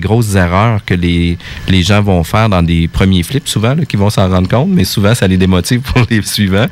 [0.00, 1.38] grosses, erreurs que les,
[1.82, 5.14] gens vont faire dans des premiers flips, là, qui vont s'en rendre compte, mais souvent,
[5.14, 6.66] ça les démotive pour les suivants.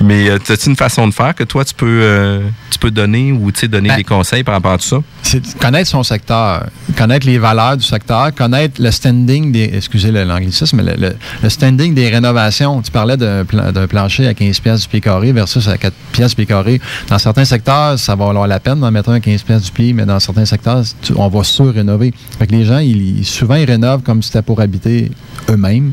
[0.00, 2.40] Mais euh, as-tu une façon de faire que toi, tu peux, euh,
[2.70, 4.98] tu peux donner ou tu sais, donner Ben, des conseils par rapport à tout ça?
[5.22, 6.64] C'est connaître son secteur,
[6.96, 9.70] connaître les valeurs du secteur, connaître le standing des.
[9.74, 12.80] Excusez le- l'anglicisme, mais le, le- le standing des rénovations.
[12.80, 15.92] Tu parlais d'un plan- d'un plancher à 15 pièces du pied carré versus à 4
[16.12, 16.80] pièces du pied carré.
[17.08, 19.72] Dans certains secteurs, ça va valoir la peine d'en mettre un à 15 pièces du
[19.72, 22.14] pied, mais dans certains secteurs, tu- on va sur-rénover.
[22.38, 25.10] Fait que les gens, ils, souvent, ils rénovent comme si c'était pour habiter
[25.50, 25.92] eux-mêmes,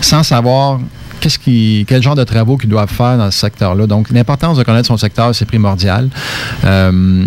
[0.00, 0.78] sans savoir
[1.20, 3.86] quel genre de travaux qu'ils doivent faire dans ce secteur-là.
[3.86, 6.08] Donc, l'importance de connaître son secteur, c'est primordial.
[6.64, 7.24] Euh,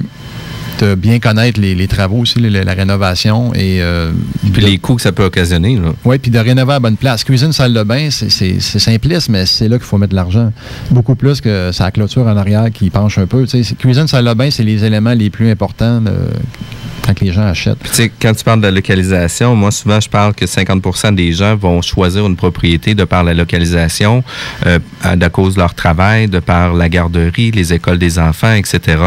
[0.81, 4.11] de bien connaître les, les travaux aussi, la, la rénovation et euh,
[4.53, 5.79] Puis les coûts que ça peut occasionner.
[6.05, 7.23] oui, puis de rénover à bonne place.
[7.23, 10.51] Cuisine, salle de bain, c'est- simpliste, mais c'est là qu'il faut mettre de l'argent.
[10.89, 13.45] Beaucoup plus que sa clôture en arrière qui penche un peu.
[13.79, 16.27] Cuisine, salle de bain, c'est les éléments les plus importants euh,
[17.05, 17.79] quand les gens achètent.
[17.79, 21.15] Puis, tu sais, quand tu parles de la localisation, moi, souvent, je parle que 50%
[21.15, 24.23] des gens vont choisir une propriété de par la localisation.
[24.65, 28.97] Euh, à cause de leur travail, de par la garderie, les écoles des enfants, etc.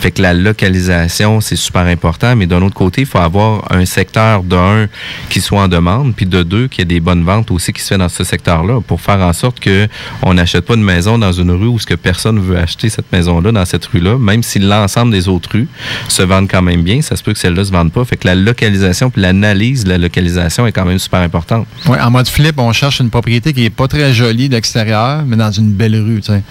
[0.00, 3.84] Fait que la localisation, c'est super important, mais d'un autre côté, il faut avoir un
[3.84, 4.88] secteur d'un
[5.30, 7.80] qui soit en demande, puis de deux, qu'il y ait des bonnes ventes aussi qui
[7.80, 9.88] se fait dans ce secteur-là pour faire en sorte que
[10.22, 13.10] on n'achète pas une maison dans une rue où ce que personne veut acheter cette
[13.12, 15.68] maison-là dans cette rue-là, même si l'ensemble des autres rues
[16.08, 18.04] se vendent quand même bien, ça se peut que celle-là se vende pas.
[18.04, 21.66] Fait que la localisation puis l'analyse de la localisation est quand même super importante.
[21.86, 25.36] Ouais, en mode flip, on cherche une propriété qui est pas très jolie d'extérieur, mais
[25.36, 26.42] dans une belle rue, tu sais.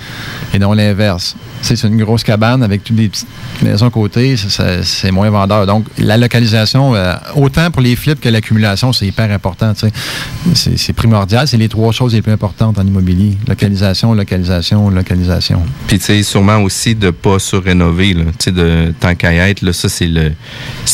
[0.54, 1.36] Et non l'inverse.
[1.62, 3.28] C'est une grosse cabane avec toutes des petites
[3.62, 4.36] maisons à côté,
[4.84, 5.66] c'est moins vendeur.
[5.66, 9.74] Donc, la localisation, euh, autant pour les flips que l'accumulation, c'est hyper important.
[9.76, 13.38] C'est- primordial, c'est les trois choses les plus importantes en immobilier.
[13.48, 15.62] Localisation, localisation, localisation.
[15.88, 19.74] Puis tu sais sûrement aussi de pas surrénover tu sais de tant qu'à être là,
[19.74, 20.10] ça c'est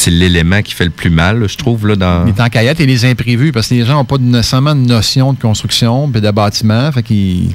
[0.08, 2.80] l'élément qui fait le plus mal, là, je trouve là dans Les temps qu'à être
[2.80, 6.22] et les imprévus, parce que les gens n'ont pas nécessairement de notion de construction puis
[6.22, 6.92] de bâtiment.
[6.92, 7.54] Fait qu'ils.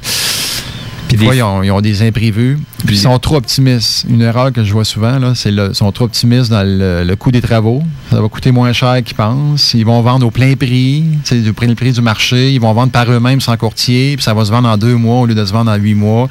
[1.09, 2.59] Des fois, ils ont, ils ont des imprévus.
[2.85, 4.05] Puis ils sont trop optimistes.
[4.09, 7.03] Une erreur que je vois souvent, là, c'est le- ils sont trop optimistes dans le,
[7.03, 7.81] le coût des travaux.
[8.11, 9.73] Ça va coûter moins cher qu'ils pensent.
[9.73, 12.51] Ils vont vendre au plein prix, du prix, le prix du marché.
[12.53, 14.15] Ils vont vendre par eux-mêmes sans courtier.
[14.17, 15.95] Puis ça va se vendre en deux mois au lieu de se vendre en huit
[15.95, 16.27] mois.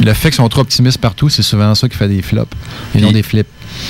[0.00, 2.50] Le fait qu'ils sont trop optimistes partout, c'est souvent ça qui fait des flops.
[2.94, 3.46] Et non des flips.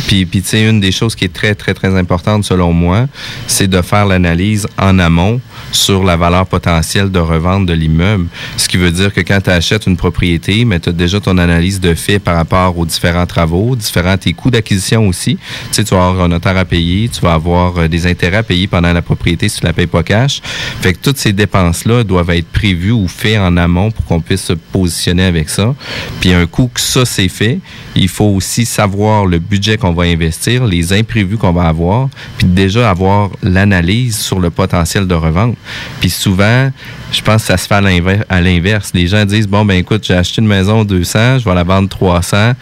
[0.07, 3.07] Puis, tu sais, une des choses qui est très, très, très importante selon moi,
[3.47, 5.41] c'est de faire l'analyse en amont
[5.73, 8.27] sur la valeur potentielle de revente de l'immeuble.
[8.57, 11.39] Ce qui veut dire que quand tu achètes une propriété, mais tu as déjà ton
[11.39, 15.37] analyse de fait par rapport aux différents travaux, différents tes coûts d'acquisition aussi.
[15.37, 15.41] Tu
[15.73, 18.43] sais, tu vas avoir un notaire à payer, tu vas avoir euh, des intérêts à
[18.43, 20.41] payer pendant la propriété si tu la payes pas cash.
[20.81, 24.45] Fait que toutes ces dépenses-là doivent être prévues ou faites en amont pour qu'on puisse
[24.45, 25.75] se positionner avec ça.
[26.21, 27.59] Puis un coup que ça c'est fait,
[27.95, 32.09] il faut aussi savoir le budget qu'on va investir, les imprévus qu'on va avoir,
[32.39, 35.57] puis déjà avoir l'analyse sur le potentiel de revente.
[36.01, 36.71] Puis souvent,
[37.13, 38.91] je pense que ça se fait à l'inver- à l'inverse.
[38.95, 41.89] Les gens disent bon ben écoute, j'ai acheté une maison 200, je vais la vendre
[41.89, 42.53] 300,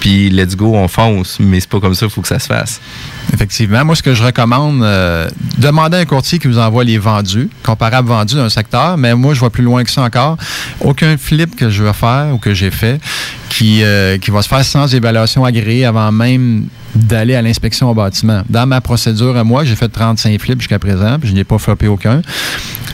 [0.00, 1.38] puis let's go, on fonce.
[1.40, 2.80] Mais c'est pas comme ça, il faut que ça se fasse.
[3.32, 3.84] Effectivement.
[3.84, 5.28] Moi, ce que je recommande, euh,
[5.58, 9.32] demandez à un courtier qui vous envoie les vendus, comparables vendus d'un secteur, mais moi,
[9.32, 10.36] je vois plus loin que ça encore.
[10.80, 13.00] Aucun flip que je vais faire ou que j'ai fait
[13.48, 17.94] qui, euh, qui va se faire sans évaluation agréée avant même d'aller à l'inspection au
[17.94, 18.42] bâtiment.
[18.50, 21.58] Dans ma procédure à moi, j'ai fait 35 flips jusqu'à présent, puis je n'ai pas
[21.58, 22.20] floppé aucun.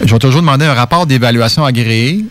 [0.04, 2.24] Je vais toujours demander un rapport d'évaluation agréé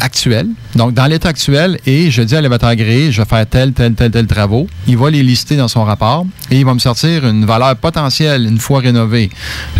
[0.00, 0.48] actuel.
[0.74, 3.94] Donc, dans l'état actuel, et je dis à l'évaluateur agréé, je vais faire tel, tel,
[3.94, 4.66] tel, tel travaux.
[4.86, 8.44] Il va les lister dans son rapport et il va me sortir une valeur potentielle
[8.46, 9.30] une fois rénovée.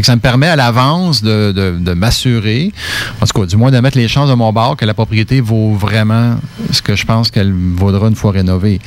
[0.02, 2.72] Ça me permet à l'avance de, de- de m'assurer,
[3.20, 5.40] en tout cas, du moins de mettre les chances de mon bord que la propriété
[5.40, 6.36] vaut vraiment
[6.72, 8.80] ce que je pense qu'elle vaudra une fois rénovée.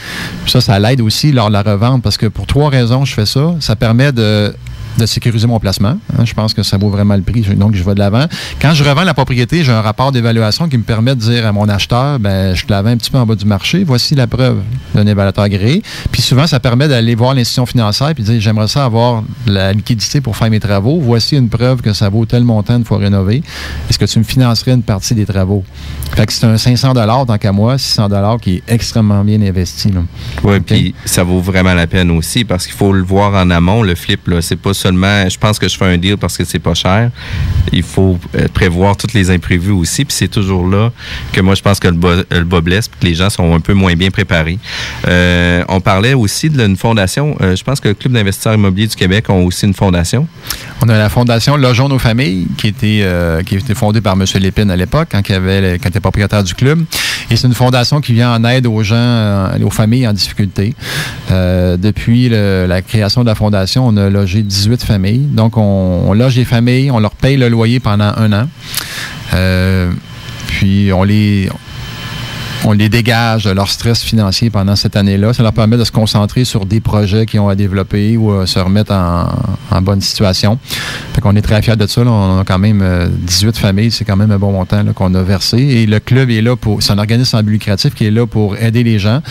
[0.44, 3.14] Puis ça, ça l'aide aussi lors de la revente parce que pour trois raisons, je
[3.14, 3.54] fais ça.
[3.60, 4.54] Ça permet de
[5.00, 5.98] de sécuriser mon placement.
[6.18, 6.26] hein.
[6.26, 7.42] je pense que ça vaut vraiment le prix.
[7.42, 8.26] Donc, je vais de l'avant.
[8.62, 11.52] Quand je revends la propriété, j'ai un rapport d'évaluation qui me permet de dire à
[11.52, 13.84] mon acheteur, ben, je te la vends un petit peu en bas du marché.
[13.84, 14.58] Voici la preuve
[14.94, 15.82] d'un évaluateur agréé.
[16.12, 20.22] Puis souvent, ça permet d'aller voir l'institution financière et dire, j'aimerais ça avoir la liquidité
[20.22, 21.00] pour faire mes travaux.
[21.02, 23.42] Voici une preuve que ça vaut tel montant une fois rénové.
[23.90, 25.64] Est-ce que tu me financerais une partie des travaux?
[26.16, 28.10] Fait que c'est un 500 tant qu'à moi, 600
[28.42, 29.92] qui est extrêmement bien investi.
[30.44, 33.84] Oui, puis ça vaut vraiment la peine aussi parce qu'il faut le voir en amont,
[33.84, 34.28] le flip.
[34.28, 37.12] Là, c'est pas je pense que je fais un deal parce que c'est pas cher.
[37.72, 40.06] Il faut euh, prévoir tous les imprévus aussi.
[40.06, 40.92] Puis c'est toujours là
[41.34, 43.60] que moi je pense que le bas, le blesse, puis que les gens sont un
[43.60, 44.60] peu moins bien préparés.
[45.08, 47.36] Euh, on parlait aussi d'une fondation.
[47.42, 50.28] Euh, je pense que le Club d'investisseurs immobiliers du Québec ont aussi une fondation.
[50.82, 53.06] On a la fondation Logeons nos familles qui était,
[53.46, 54.24] qui a été fondée par M.
[54.36, 56.84] Lépine à l'époque, quand, il avait, quand il était propriétaire du club.
[57.30, 60.74] Et c'est une fondation qui vient en aide aux gens, aux familles en difficulté.
[61.30, 65.28] Depuis la création de la fondation, on a logé 18 familles.
[65.32, 68.48] Donc, on, loge les familles, on leur paye le loyer pendant un an.
[69.34, 69.92] Euh,
[70.48, 71.50] puis, on les,
[72.66, 75.34] on les dégage de leur stress financier pendant cette année-là.
[75.34, 78.48] Ça leur permet de se concentrer sur des projets qu'ils ont à développer ou à
[78.48, 80.60] se remettre en, bonne situation.
[81.14, 82.02] Fait qu'on est très fiers de ça.
[82.02, 83.92] On a quand même euh, 18 familles.
[83.92, 85.58] C'est quand même un bon montant qu'on a versé.
[85.58, 86.84] Et le club est là pour...
[86.84, 89.22] C'est un organisme sans but lucratif qui est là pour aider les gens.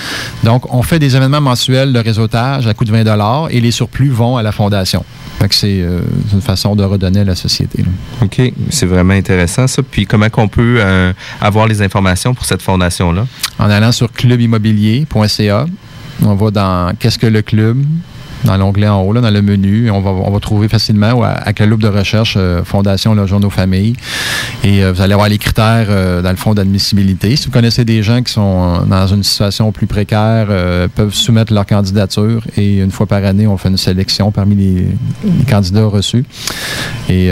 [0.44, 4.10] Donc, on fait des événements mensuels de réseautage à coût de 20 et les surplus
[4.10, 5.04] vont à la fondation.
[5.38, 6.00] Fait que c'est euh,
[6.32, 7.82] une façon de redonner à la société.
[7.82, 7.88] là.
[8.24, 9.82] OK, c'est vraiment intéressant ça.
[9.82, 13.26] Puis comment qu'on peut euh, avoir les informations pour cette fondation-là?
[13.58, 15.66] en allant sur clubimmobilier.ca.
[16.22, 17.84] On va dans Qu'est-ce que le club?
[18.44, 21.58] Dans l'onglet en haut, là, dans le menu, on va, on va trouver facilement avec
[21.58, 23.94] la loupe de recherche euh, Fondation Logeons nos familles.
[24.64, 27.36] Et euh, vous allez avoir les critères, euh, dans le fond, d'admissibilité.
[27.36, 30.48] Si vous connaissez des gens qui sont dans une situation plus précaire,
[30.94, 32.42] peuvent soumettre leur candidature.
[32.56, 34.86] Et une fois par année, on fait une sélection parmi les,
[35.24, 36.24] les candidats reçus.
[37.08, 37.30] Et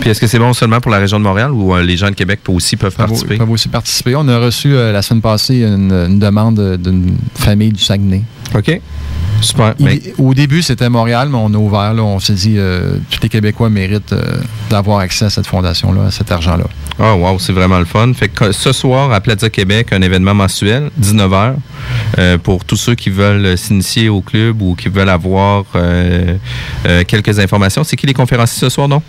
[0.00, 2.14] Puis est-ce que c'est bon seulement pour la région de Montréal ou les gens de
[2.14, 3.36] Québec peuvent aussi peuvent participer?
[3.36, 4.14] peuvent aussi participer.
[4.16, 8.22] On a reçu la semaine passée une, une demande d'une famille du Saguenay.
[8.54, 8.80] OK.
[9.40, 9.74] Super.
[9.80, 11.94] Il- Ben, Au début, c'était Montréal, mais on a ouvert.
[11.94, 12.02] là.
[12.02, 14.36] on s'est dit euh, tous les Québécois méritent euh,
[14.70, 16.64] d'avoir accès à cette fondation-là, à cet argent-là.
[17.00, 18.12] Oh wow, c'est vraiment le fun.
[18.14, 21.54] Fait que ce soir à Plaza Québec, un événement mensuel, 19h,
[22.18, 26.36] euh, pour tous ceux qui veulent euh, s'initier au club ou qui veulent avoir euh,
[27.08, 27.82] quelques informations.
[27.82, 29.02] C'est qui les conférenciers ce soir, non?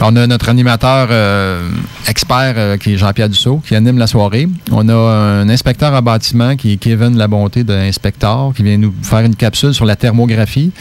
[0.00, 1.70] On a notre animateur euh,
[2.08, 4.48] expert euh, qui est Jean-Pierre Dussault qui anime la soirée.
[4.70, 9.20] On a un inspecteur en bâtiment qui est Kevin Labonté d'Inspector qui vient nous faire
[9.20, 10.72] une capsule sur la thermographie.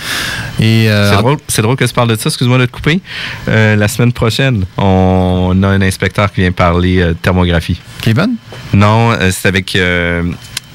[0.59, 2.29] Et, euh, C'est drôle, c'est drôle que tu parles de ça.
[2.29, 3.01] Excuse-moi de te couper.
[3.47, 7.79] La semaine prochaine, on a un inspecteur qui vient parler de thermographie.
[8.01, 8.35] Kevin?
[8.73, 9.77] Non, c'est avec.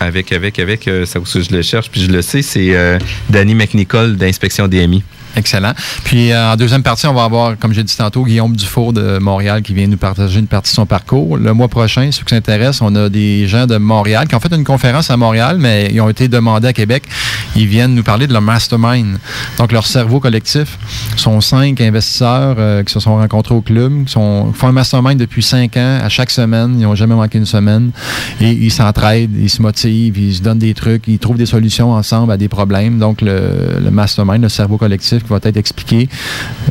[0.00, 4.16] avec, avec, avec, ça aussi je le cherche, puis je le sais, c'est Danny McNicol
[4.16, 5.02] d'Inspection DMI.
[5.38, 5.72] Excellent.
[6.02, 9.18] Puis euh, en deuxième partie, on va avoir, comme j'ai dit tantôt, Guillaume Dufour de
[9.18, 11.36] Montréal qui vient nous partager une partie de son parcours.
[11.36, 14.52] Le mois prochain, ceux qui s'intéressent, on a des gens de Montréal qui ont fait
[14.52, 17.04] une conférence à Montréal, mais ils ont été demandés à Québec.
[17.54, 19.18] Ils viennent nous parler de leur mastermind.
[19.58, 20.76] Donc leur cerveau collectif.
[21.14, 24.72] Ce sont cinq investisseurs euh, qui se sont rencontrés au club, qui sont, font un
[24.72, 26.74] mastermind depuis cinq ans, à chaque semaine.
[26.80, 27.92] Ils n'ont jamais manqué une semaine.
[28.40, 31.92] Et ils s'entraident, ils se motivent, ils se donnent des trucs, ils trouvent des solutions
[31.92, 32.98] ensemble à des problèmes.
[32.98, 36.08] Donc le, le mastermind, le cerveau collectif, qui va être expliqué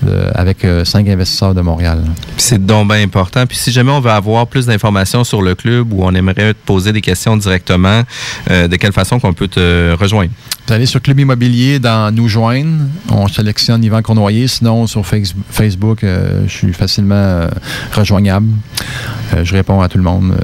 [0.07, 2.03] euh, avec euh, cinq investisseurs de Montréal.
[2.37, 3.45] C'est donc bien important.
[3.45, 6.59] Puis si jamais on veut avoir plus d'informations sur le club ou on aimerait te
[6.65, 8.03] poser des questions directement,
[8.51, 10.31] euh, de quelle façon qu'on peut te rejoindre?
[10.67, 12.87] Vous allez sur Club Immobilier dans Nous joindre.
[13.09, 14.47] On sélectionne Yvan Cournoyer.
[14.49, 17.47] Sinon, sur Face- Facebook, je suis facilement
[17.93, 18.47] rejoignable.
[19.43, 20.35] Je réponds à tout le monde.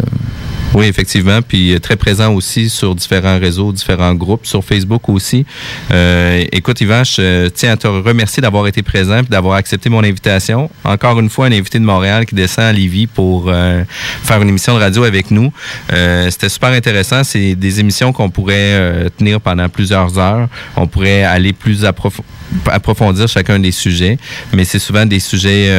[0.74, 1.40] Oui, effectivement.
[1.44, 5.46] Puis euh, très présent aussi sur différents réseaux, différents groupes, sur Facebook aussi.
[5.92, 9.90] Euh, écoute, Yvan, je euh, tiens à te remercier d'avoir été présent et d'avoir accepté
[9.90, 10.72] mon invitation.
[10.84, 13.52] Encore une fois, un invité de Montréal qui descend à Lévis pour
[14.24, 15.52] faire une émission de radio avec nous.
[16.30, 17.24] C'était super intéressant.
[17.24, 20.48] C'est des émissions qu'on pourrait tenir pendant plusieurs heures.
[20.76, 22.22] On pourrait aller plus approf-
[22.72, 24.18] approfondir chacun des sujets,
[24.54, 25.70] mais c'est souvent des sujets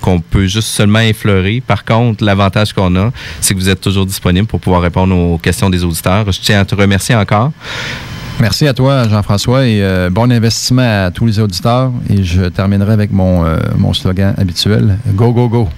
[0.00, 1.62] qu'on peut juste seulement effleurer.
[1.66, 5.38] Par contre, l'avantage qu'on a, c'est que vous êtes toujours disponible pour pouvoir répondre aux
[5.38, 6.30] questions des auditeurs.
[6.30, 7.52] Je tiens à te remercier encore.
[8.40, 11.92] Merci à toi, Jean-François, et euh, bon investissement à tous les auditeurs.
[12.10, 15.68] Et je terminerai avec mon, euh, mon slogan habituel Go, go, go.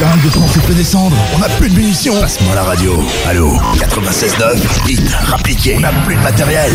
[0.00, 1.16] L'arme de France fait descendre.
[1.34, 2.20] On n'a plus de munitions.
[2.20, 3.02] Passe-moi la radio.
[3.26, 3.52] Allô?
[3.76, 4.86] 96.9.
[4.86, 5.76] Vite, rappliquez.
[5.76, 6.72] On n'a plus de matériel.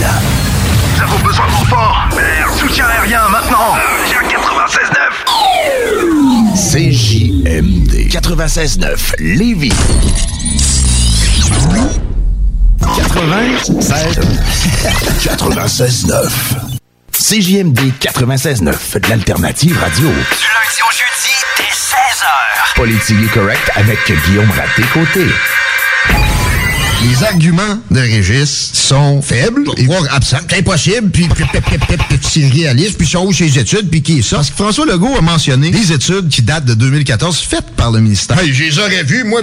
[0.95, 2.07] Nous avons besoin de renfort.
[2.15, 3.75] Merde, soutien aérien maintenant.
[4.09, 4.97] J'ai un 96.9.
[6.55, 7.76] CJMD
[8.21, 9.13] 96.9.
[9.19, 9.71] Lévis.
[12.95, 14.19] 96.
[15.21, 16.31] 96.9.
[17.11, 18.99] CJMD 96.9.
[18.99, 20.07] De l'alternative radio.
[20.07, 22.75] Du lundi au jeudi, dès 16h.
[22.75, 25.27] Politique correct avec Guillaume Raté-Côté.
[27.03, 30.37] Les arguments de Régis sont faibles, voire absents.
[30.49, 33.89] C'est impossible, puis, puis, puis, puis, puis, puis c'est réaliste, puis sont où ses études,
[33.89, 34.37] puis qui est ça?
[34.37, 37.99] Parce que François Legault a mentionné des études qui datent de 2014 faites par le
[38.01, 38.39] ministère.
[38.39, 39.41] Hey, je les aurais vues, moi.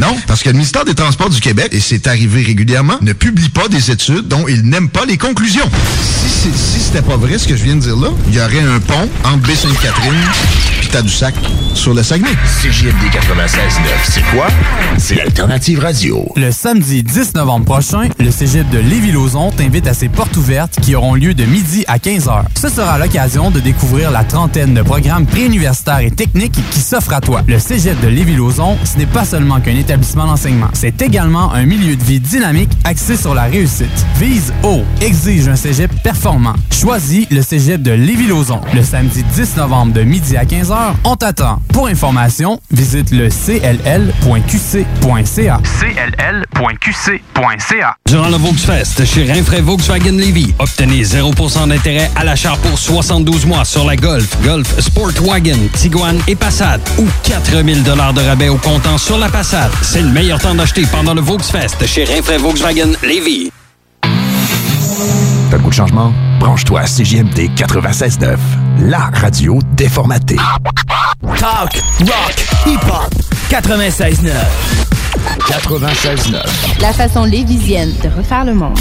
[0.00, 3.48] Non, parce que le ministère des Transports du Québec, et c'est arrivé régulièrement, ne publie
[3.48, 5.68] pas des études dont il n'aime pas les conclusions.
[6.24, 8.40] Si, c'est- si c'était pas vrai ce que je viens de dire là, il y
[8.40, 10.12] aurait un pont entre Baie-Sainte-Catherine
[10.80, 11.34] puis Tadoussac
[11.74, 12.30] sur le Saguenay.
[12.62, 14.46] CJMD 96.9, c'est quoi?
[14.98, 16.26] C'est l'alternative radio.
[16.36, 20.94] Le samedi 10 novembre prochain, le cégep de Lévis-Lauzon t'invite à ses portes ouvertes qui
[20.94, 22.44] auront lieu de midi à 15h.
[22.54, 27.20] Ce sera l'occasion de découvrir la trentaine de programmes préuniversitaires et techniques qui s'offrent à
[27.20, 27.42] toi.
[27.46, 31.96] Le cégep de Lévis-Lauzon, ce n'est pas seulement qu'un établissement d'enseignement, c'est également un milieu
[31.96, 34.06] de vie dynamique axé sur la réussite.
[34.18, 36.54] Vise haut, exige un cégep performant.
[36.70, 38.60] Choisis le cégep de Lévis-Lauzon.
[38.74, 41.60] Le samedi 10 novembre de midi à 15h, on t'attend.
[41.72, 44.02] Pour information, visite le cll.qc.ca.
[48.06, 53.64] Durant le Volksfest chez Rinfraie Volkswagen Levy, obtenez 0% d'intérêt à l'achat pour 72 mois
[53.64, 57.90] sur la Golf, Golf Sportwagen, Tiguan et Passat ou 4000 de
[58.26, 59.70] rabais au comptant sur la Passat.
[59.82, 63.50] C'est le meilleur temps d'acheter pendant le Volksfest chez Rinfraie Volkswagen Levy.
[65.50, 66.12] T'as le goût de changement?
[66.40, 68.36] Branche-toi à CJMD 96.9,
[68.80, 70.36] la radio déformatée.
[71.38, 73.14] Talk, rock, hip-hop,
[73.50, 74.91] 96.9.
[75.18, 76.80] 96.9.
[76.80, 78.78] La façon lévisienne de refaire le monde.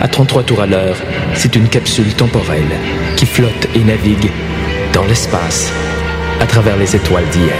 [0.00, 0.96] À 33 tours à l'heure,
[1.34, 2.70] c'est une capsule temporelle
[3.16, 4.30] qui flotte et navigue
[4.92, 5.72] dans l'espace
[6.40, 7.54] à travers les étoiles d'hier.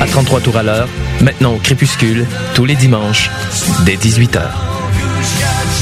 [0.00, 0.88] À 33 tours à l'heure,
[1.20, 3.30] maintenant au crépuscule, tous les dimanches,
[3.84, 4.75] dès 18h.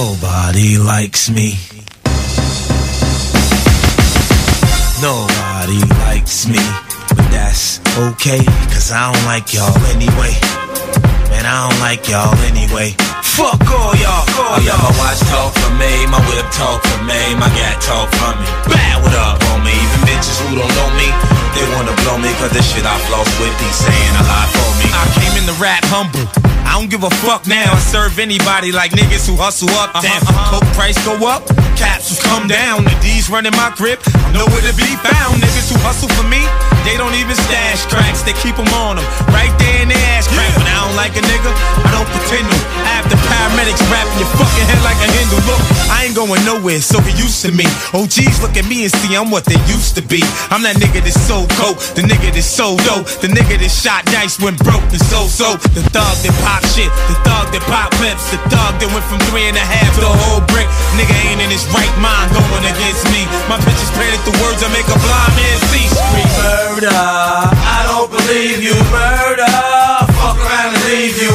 [0.00, 1.58] Nobody likes me.
[5.02, 6.62] Nobody likes me.
[7.08, 8.38] But that's okay,
[8.70, 10.38] cause I don't like y'all anyway.
[11.30, 12.94] Man, I don't like y'all anyway.
[13.38, 14.82] Fuck all y'all, all y'all.
[14.82, 18.42] My watch talk for me, my whip talk for me, my gat talk for me.
[18.66, 21.06] Bad what up on me, even bitches who don't know me,
[21.54, 24.70] they wanna blow me cause the shit I floss with be saying a lot for
[24.82, 24.90] me.
[24.90, 26.26] I came in the rap humble.
[26.68, 27.72] I don't give a fuck now.
[27.72, 29.94] I serve anybody like niggas who hustle up.
[29.94, 30.58] Uh-huh, Damn, uh-huh.
[30.58, 31.46] coke price go up,
[31.80, 32.84] capsules come down.
[32.84, 34.02] The D's running my grip.
[34.26, 35.40] I'm nowhere to be found.
[35.40, 36.42] Niggas who hustle for me,
[36.84, 38.20] they don't even stash cracks.
[38.26, 40.52] They keep them on them right there in their ass crack.
[40.58, 41.50] When I don't like a nigga,
[41.86, 42.58] I don't pretend to.
[43.00, 45.38] After paramedics wrapping your fucking head like a Hindu.
[45.44, 45.60] Look,
[45.92, 47.68] I ain't going nowhere, so get used to me.
[47.92, 50.24] OGs look at me and see I'm what they used to be.
[50.50, 54.04] I'm that nigga that's so cold, the nigga that's so dope, the nigga that shot
[54.10, 57.92] dice when broke, the so so, the thug that pop shit, the thug that pop
[58.00, 60.68] lips, the thug that went from three and a half to a whole brick.
[60.96, 63.28] Nigga ain't in his right mind going against me.
[63.46, 65.86] My pictures painted the words I make a blind man see.
[65.88, 69.52] Scream murder, I don't believe you murder.
[70.18, 71.32] Fuck around and leave you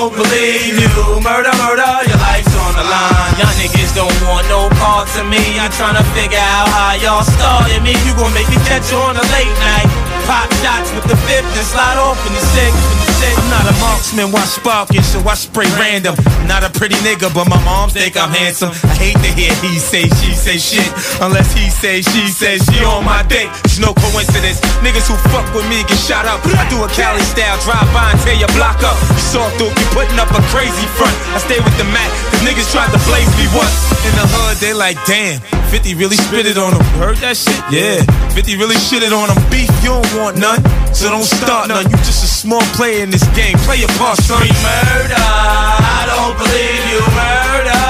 [0.00, 0.88] don't believe you
[1.20, 1.92] murder, murder.
[2.08, 3.36] Your life's on the line.
[3.36, 5.60] Y'all niggas don't want no parts of me.
[5.60, 7.92] I'm trying to figure out how y'all started me.
[8.08, 10.09] You gon' make me catch you on a late night.
[10.26, 12.72] Pop shots with the fifth and slide off in the six.
[12.72, 13.34] In the six.
[13.38, 16.16] I'm not a marksman, watch sparking, so I spray random.
[16.46, 18.70] Not a pretty nigga, but my mom think I'm handsome.
[18.84, 20.88] I hate to hear he say, she say shit.
[21.20, 23.48] Unless he say, she say, she on my dick.
[23.64, 24.60] It's no coincidence.
[24.82, 26.42] Niggas who fuck with me get shot up.
[26.44, 28.96] I do a Cali style drive by and tear your block up.
[29.14, 31.14] You saw through, you putting up a crazy front.
[31.36, 33.76] I stay with the Mac, cause niggas tried to blaze me once.
[34.06, 35.38] In the hood, they like, damn.
[35.70, 36.82] 50 really spit it on them.
[36.82, 37.54] You heard that shit?
[37.70, 38.02] Yeah.
[38.34, 39.38] 50 really shitted on them.
[39.50, 40.58] Beef, you don't want none.
[40.92, 41.86] So don't start none.
[41.86, 43.56] You just a small player in this game.
[43.62, 44.42] Play your part, son.
[44.42, 45.14] Murder.
[45.14, 47.00] I don't believe you.
[47.14, 47.89] Murder.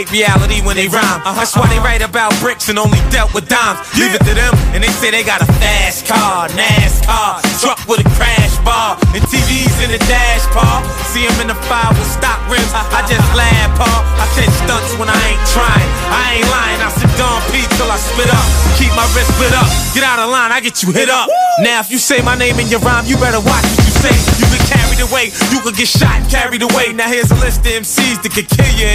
[0.00, 1.20] Escape reality when they rhyme.
[1.20, 1.34] Uh-huh.
[1.36, 1.84] That's why they uh-huh.
[1.84, 3.80] write about bricks and only dealt with dimes.
[3.96, 8.00] Leave it to them, and they say they got a fast car, NASCAR, truck with
[8.00, 10.84] a crash bar, and TVs in the dash, Paul.
[11.12, 12.70] See him in the fire with stock rims.
[12.72, 12.96] Uh-huh.
[12.96, 14.00] I just laugh, Paul.
[14.20, 15.88] I catch stunts when I ain't trying.
[16.08, 16.80] I ain't lying.
[16.80, 18.46] I sit Don P till I spit up.
[18.80, 19.68] Keep my wrist split up.
[19.92, 21.28] Get out of line, I get you hit up.
[21.60, 24.14] Now, if you say my name in your rhyme, you better watch what you say.
[24.40, 26.94] You get carried away, you could get shot carried away.
[26.94, 28.86] Now here's a list of MCs that could kill you.